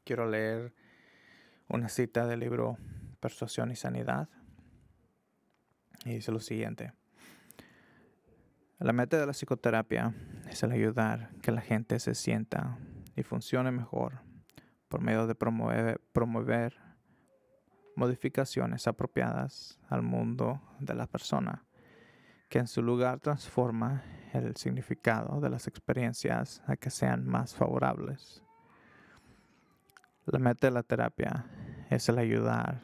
Quiero 0.04 0.28
leer 0.28 0.74
una 1.68 1.88
cita 1.88 2.26
del 2.26 2.40
libro 2.40 2.76
Persuasión 3.18 3.70
y 3.70 3.76
Sanidad. 3.76 4.28
Y 6.04 6.16
dice 6.16 6.30
lo 6.30 6.38
siguiente. 6.38 6.92
La 8.78 8.92
meta 8.92 9.18
de 9.18 9.24
la 9.24 9.32
psicoterapia 9.32 10.12
es 10.50 10.62
el 10.62 10.72
ayudar 10.72 11.30
que 11.40 11.52
la 11.52 11.62
gente 11.62 11.98
se 11.98 12.14
sienta 12.14 12.76
y 13.16 13.22
funcione 13.22 13.70
mejor 13.70 14.20
por 14.88 15.00
medio 15.00 15.26
de 15.26 15.34
promover, 15.34 15.98
promover 16.12 16.76
modificaciones 17.94 18.86
apropiadas 18.86 19.80
al 19.88 20.02
mundo 20.02 20.60
de 20.78 20.94
la 20.94 21.06
persona 21.06 21.66
que 22.48 22.58
en 22.58 22.66
su 22.66 22.82
lugar 22.82 23.20
transforma 23.20 24.02
el 24.32 24.56
significado 24.56 25.40
de 25.40 25.50
las 25.50 25.66
experiencias 25.66 26.62
a 26.66 26.76
que 26.76 26.90
sean 26.90 27.26
más 27.26 27.54
favorables. 27.54 28.42
La 30.26 30.38
meta 30.38 30.66
de 30.66 30.72
la 30.72 30.82
terapia 30.82 31.46
es 31.90 32.08
el 32.08 32.18
ayudar 32.18 32.80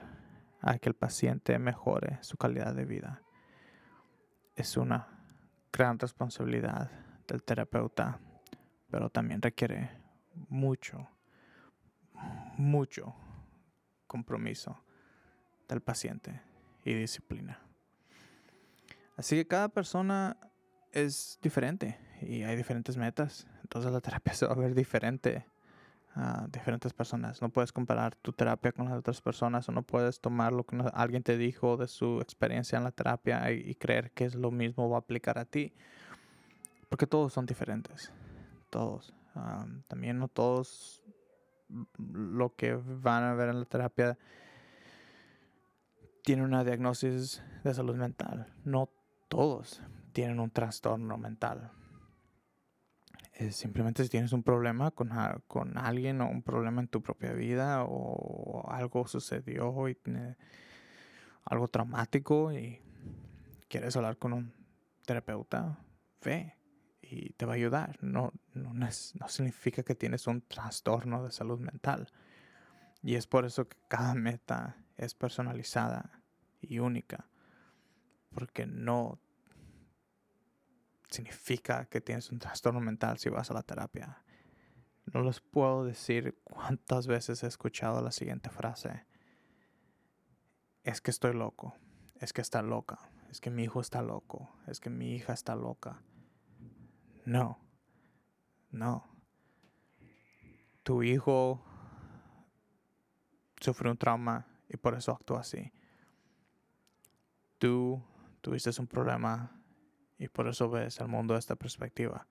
a 0.61 0.79
que 0.79 0.89
el 0.89 0.95
paciente 0.95 1.59
mejore 1.59 2.19
su 2.23 2.37
calidad 2.37 2.75
de 2.75 2.85
vida. 2.85 3.23
Es 4.55 4.77
una 4.77 5.09
gran 5.73 5.99
responsabilidad 5.99 6.91
del 7.27 7.43
terapeuta, 7.43 8.21
pero 8.91 9.11
también 9.11 9.43
requiere 9.43 9.91
mucho, 10.49 11.09
mucho 12.57 13.15
compromiso 14.07 14.85
del 15.69 15.81
paciente 15.81 16.43
y 16.85 16.95
disciplina. 16.95 17.62
Así 19.23 19.37
que 19.37 19.47
cada 19.47 19.69
persona 19.69 20.37
es 20.91 21.39
diferente 21.41 21.97
y 22.23 22.43
hay 22.43 22.57
diferentes 22.57 22.97
metas. 22.97 23.47
Entonces 23.63 23.93
la 23.93 24.01
terapia 24.01 24.35
se 24.35 24.47
va 24.47 24.53
a 24.55 24.57
ver 24.57 24.75
diferente 24.75 25.47
a 26.17 26.49
diferentes 26.51 26.93
personas. 26.93 27.41
No 27.41 27.49
puedes 27.49 27.71
comparar 27.71 28.17
tu 28.17 28.33
terapia 28.33 28.73
con 28.73 28.87
las 28.87 28.99
otras 28.99 29.21
personas 29.21 29.69
o 29.69 29.73
no 29.73 29.85
puedes 29.85 30.19
tomar 30.19 30.53
lo 30.53 30.65
que 30.65 30.77
alguien 30.93 31.23
te 31.23 31.37
dijo 31.37 31.77
de 31.77 31.87
su 31.87 32.21
experiencia 32.21 32.79
en 32.79 32.83
la 32.83 32.91
terapia 32.91 33.49
y, 33.53 33.77
creer 33.77 34.11
que 34.11 34.25
es 34.25 34.35
lo 34.35 34.51
mismo 34.51 34.91
va 34.91 34.97
a 34.97 35.01
aplicar 35.03 35.39
a 35.39 35.45
ti. 35.45 35.73
Porque 36.89 37.07
todos 37.07 37.33
son 37.33 37.47
diferentes. 37.47 38.11
Todos. 38.71 39.15
también 39.87 40.19
no 40.19 40.27
todos 40.27 41.01
lo 41.97 42.57
que 42.57 42.75
van 42.75 43.23
a 43.23 43.35
ver 43.35 43.51
en 43.51 43.61
la 43.61 43.67
terapia 43.67 44.19
tienen 46.25 46.45
una 46.45 46.65
diagnosis 46.65 47.41
de 47.63 47.73
salud 47.73 47.95
mental. 47.95 48.53
No 48.65 48.91
todos 49.33 49.81
tienen 50.13 50.41
un 50.41 50.51
trastorno 50.51 51.17
mental. 51.17 51.73
simplemente 53.51 54.05
si 54.05 54.11
tienes 54.11 54.35
un 54.35 54.43
problema 54.43 54.91
con, 54.91 55.11
con, 55.47 55.79
alguien 55.79 56.21
o 56.21 56.29
un 56.29 56.43
problema 56.43 56.83
en 56.83 56.89
tu 56.89 57.03
propia 57.03 57.33
vida 57.33 57.83
o 57.85 58.71
algo 58.71 59.07
sucedió 59.07 59.89
y 59.89 59.97
algo 61.47 61.69
traumático 61.69 62.53
y 62.53 62.83
quieres 63.69 63.97
hablar 63.97 64.19
con 64.19 64.35
un 64.35 64.53
terapeuta, 65.07 65.79
ve 66.23 66.55
y 67.01 67.31
te 67.31 67.47
va 67.47 67.53
a 67.53 67.57
ayudar. 67.57 67.97
No, 68.03 68.35
no, 68.53 68.75
no 68.75 69.29
significa 69.29 69.83
que 69.83 69.95
tienes 69.95 70.27
un 70.27 70.43
trastorno 70.43 71.25
de 71.25 71.33
salud 71.33 71.59
mental. 71.59 72.07
Y 73.03 73.15
es 73.15 73.27
por 73.27 73.47
eso 73.47 73.67
que 73.67 73.79
cada 73.89 74.15
meta 74.15 74.77
es 74.99 75.15
personalizada 75.15 76.23
y 76.61 76.81
única. 76.81 77.32
Porque 78.35 78.67
no 78.67 79.21
significa 81.11 81.85
que 81.87 82.01
tienes 82.01 82.31
un 82.31 82.39
trastorno 82.39 82.81
mental 82.81 83.19
si 83.19 83.29
vas 83.29 83.51
a 83.51 83.55
la 83.55 83.63
terapia. 83.63 84.25
No 85.13 85.23
les 85.23 85.41
puedo 85.41 85.85
decir 85.85 86.39
cuántas 86.45 87.07
veces 87.07 87.43
he 87.43 87.47
escuchado 87.47 88.01
la 88.03 88.13
siguiente 88.13 88.51
frase. 88.51 89.07
Es 90.85 91.01
que 91.01 91.11
estoy 91.11 91.35
loco. 91.35 91.75
Es 92.21 92.33
que 92.33 92.41
está 92.41 92.63
loca. 92.63 93.11
Es 93.31 93.41
que 93.41 93.51
mi 93.51 93.65
hijo 93.65 93.81
está 93.81 94.03
loco. 94.03 94.57
Es 94.67 94.81
que 94.81 94.91
mi 94.91 95.15
hija 95.15 95.33
está 95.33 95.55
loca. 95.55 96.03
No. 97.25 97.59
No. 98.71 99.09
Tu 100.83 101.03
hijo 101.03 101.65
sufrió 103.61 103.93
un 103.93 103.99
trauma 103.99 104.47
y 104.69 104.77
por 104.77 104.95
eso 104.95 105.13
actúa 105.13 105.41
así. 105.41 105.73
Tú 107.59 108.03
tuviste 108.43 108.71
un 108.79 108.87
problema 108.87 109.63
y 110.19 110.29
por 110.29 110.49
eso 110.49 110.69
ves 110.69 111.01
el 111.01 111.09
mundo 111.09 111.35
de 111.35 111.41
esta 111.41 111.57
perspectiva. 111.57 112.27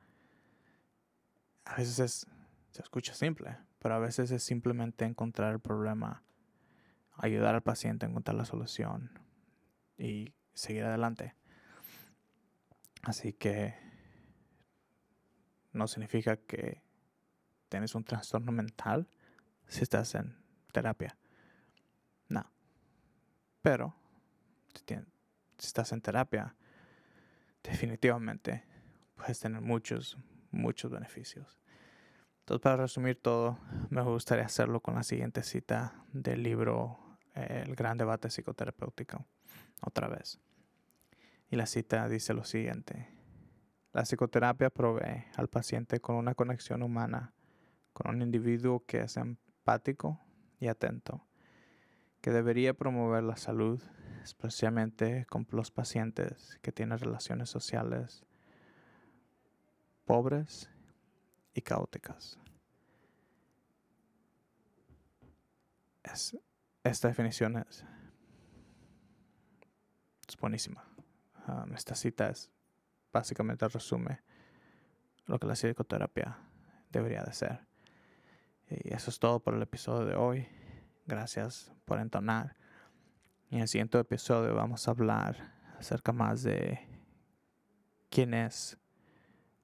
A 1.65 1.76
veces 1.78 2.28
se 2.69 2.82
escucha 2.82 3.13
simple, 3.13 3.58
pero 3.80 3.95
a 3.95 4.00
veces 4.00 4.30
es 4.32 4.43
simplemente 4.43 5.06
encontrar 5.06 5.54
el 5.54 5.60
problema, 5.60 6.24
ayudar 7.13 7.56
al 7.56 7.63
paciente 7.63 8.06
a 8.06 8.10
encontrar 8.10 8.36
la 8.36 8.45
solución 8.45 9.10
y 9.97 10.34
seguir 10.54 10.84
adelante. 10.84 11.36
Así 13.04 13.34
que 13.34 13.74
no 15.71 15.88
significa 15.88 16.38
que 16.38 16.84
tienes 17.69 17.95
un 17.95 18.04
trastorno 18.04 18.52
mental 18.52 19.08
si 19.67 19.82
estás 19.82 20.13
en 20.15 20.38
terapia. 20.71 21.17
No. 22.28 22.52
Pero 23.62 23.95
si, 25.62 25.67
estás 25.67 25.91
en 25.91 26.02
terapia, 26.02 26.56
definitivamente 27.63 28.63
puedes 29.15 29.39
tener 29.39 29.62
muchos, 29.62 30.17
muchos 30.52 30.91
beneficios. 30.91 31.60
Entonces, 32.39 32.63
para 32.63 32.78
resumir 32.78 33.21
todo, 33.21 33.60
me 33.89 34.02
gustaría 34.02 34.45
hacerlo 34.45 34.80
con 34.82 34.95
la 34.95 35.04
siguiente 35.04 35.43
cita 35.43 36.04
del 36.12 36.41
libro 36.43 37.00
eh, 37.36 37.63
El 37.65 37.76
gran 37.76 37.97
debate 37.97 38.30
psicoterapéutico, 38.30 39.26
otra 39.82 40.08
vez. 40.08 40.39
Y 41.50 41.56
la 41.56 41.65
cita 41.65 42.10
dice 42.10 42.34
lo 42.34 42.43
siguiente. 42.43 43.10
La 43.93 44.04
psicoterapia 44.04 44.69
provee 44.69 45.26
al 45.36 45.47
paciente 45.47 46.00
con 46.00 46.15
una 46.15 46.34
conexión 46.34 46.82
humana 46.82 47.34
con 47.93 48.15
un 48.15 48.21
individuo 48.21 48.84
que 48.86 49.02
es 49.02 49.17
empático 49.17 50.19
y 50.60 50.67
atento, 50.67 51.28
que 52.21 52.32
debería 52.32 52.74
promover 52.74 53.24
la 53.24 53.36
salud 53.36 53.82
especialmente 54.24 55.26
con 55.26 55.48
los 55.52 55.72
pacientes 55.72 56.58
que 56.62 56.72
tienen 56.72 56.98
relaciones 56.98 57.50
sociales 57.50 58.26
pobres 60.06 60.70
y 61.54 61.62
caóticas. 61.62 62.38
esta 66.84 67.08
definición 67.08 67.58
es, 67.58 67.86
buenísima. 70.40 70.84
Um, 71.48 71.74
esta 71.74 71.96
cita 71.96 72.30
es 72.30 72.52
básicamente 73.14 73.68
resume 73.68 74.22
lo 75.26 75.40
que 75.40 75.48
la 75.48 75.54
psicoterapia 75.54 76.38
debería 76.90 77.24
de 77.24 77.34
ser. 77.34 77.68
Y 78.70 78.94
eso 78.94 79.10
es 79.10 79.20
todo 79.20 79.40
por 79.40 79.54
el 79.54 79.62
episodio 79.62 80.06
de 80.06 80.16
hoy. 80.16 80.48
Gracias 81.06 81.72
por 81.86 82.00
entonar. 82.00 82.56
En 83.52 83.60
el 83.60 83.68
siguiente 83.68 84.00
episodio 84.00 84.56
vamos 84.56 84.88
a 84.88 84.92
hablar 84.92 85.52
acerca 85.78 86.14
más 86.14 86.42
de 86.42 86.80
quién 88.10 88.34
es 88.34 88.78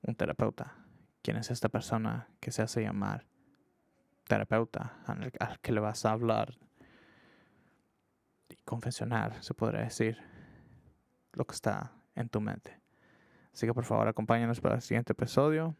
un 0.01 0.13
terapeuta, 0.13 0.75
quién 1.21 1.37
es 1.37 1.49
esta 1.51 1.69
persona 1.69 2.27
que 2.41 2.51
se 2.51 2.61
hace 2.61 2.81
llamar 2.81 3.25
terapeuta, 4.25 4.99
al, 5.05 5.31
que 5.61 5.71
le 5.71 5.79
vas 5.79 6.05
a 6.05 6.11
hablar 6.11 6.57
y 8.49 8.57
confesionar, 8.65 9.41
se 9.41 9.53
podría 9.53 9.83
decir, 9.83 10.17
lo 11.31 11.45
que 11.45 11.55
está 11.55 11.93
en 12.13 12.27
tu 12.27 12.41
mente. 12.41 12.81
Así 13.53 13.67
que 13.67 13.73
por 13.73 13.85
favor 13.85 14.09
acompáñanos 14.09 14.59
para 14.59 14.75
el 14.75 14.81
siguiente 14.81 15.13
episodio, 15.13 15.77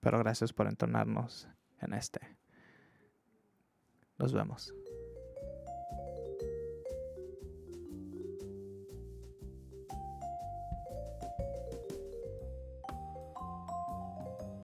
pero 0.00 0.18
gracias 0.18 0.52
por 0.52 0.66
entonarnos 0.66 1.48
en 1.80 1.94
este. 1.94 2.20
Nos 4.18 4.34
vemos. 4.34 4.74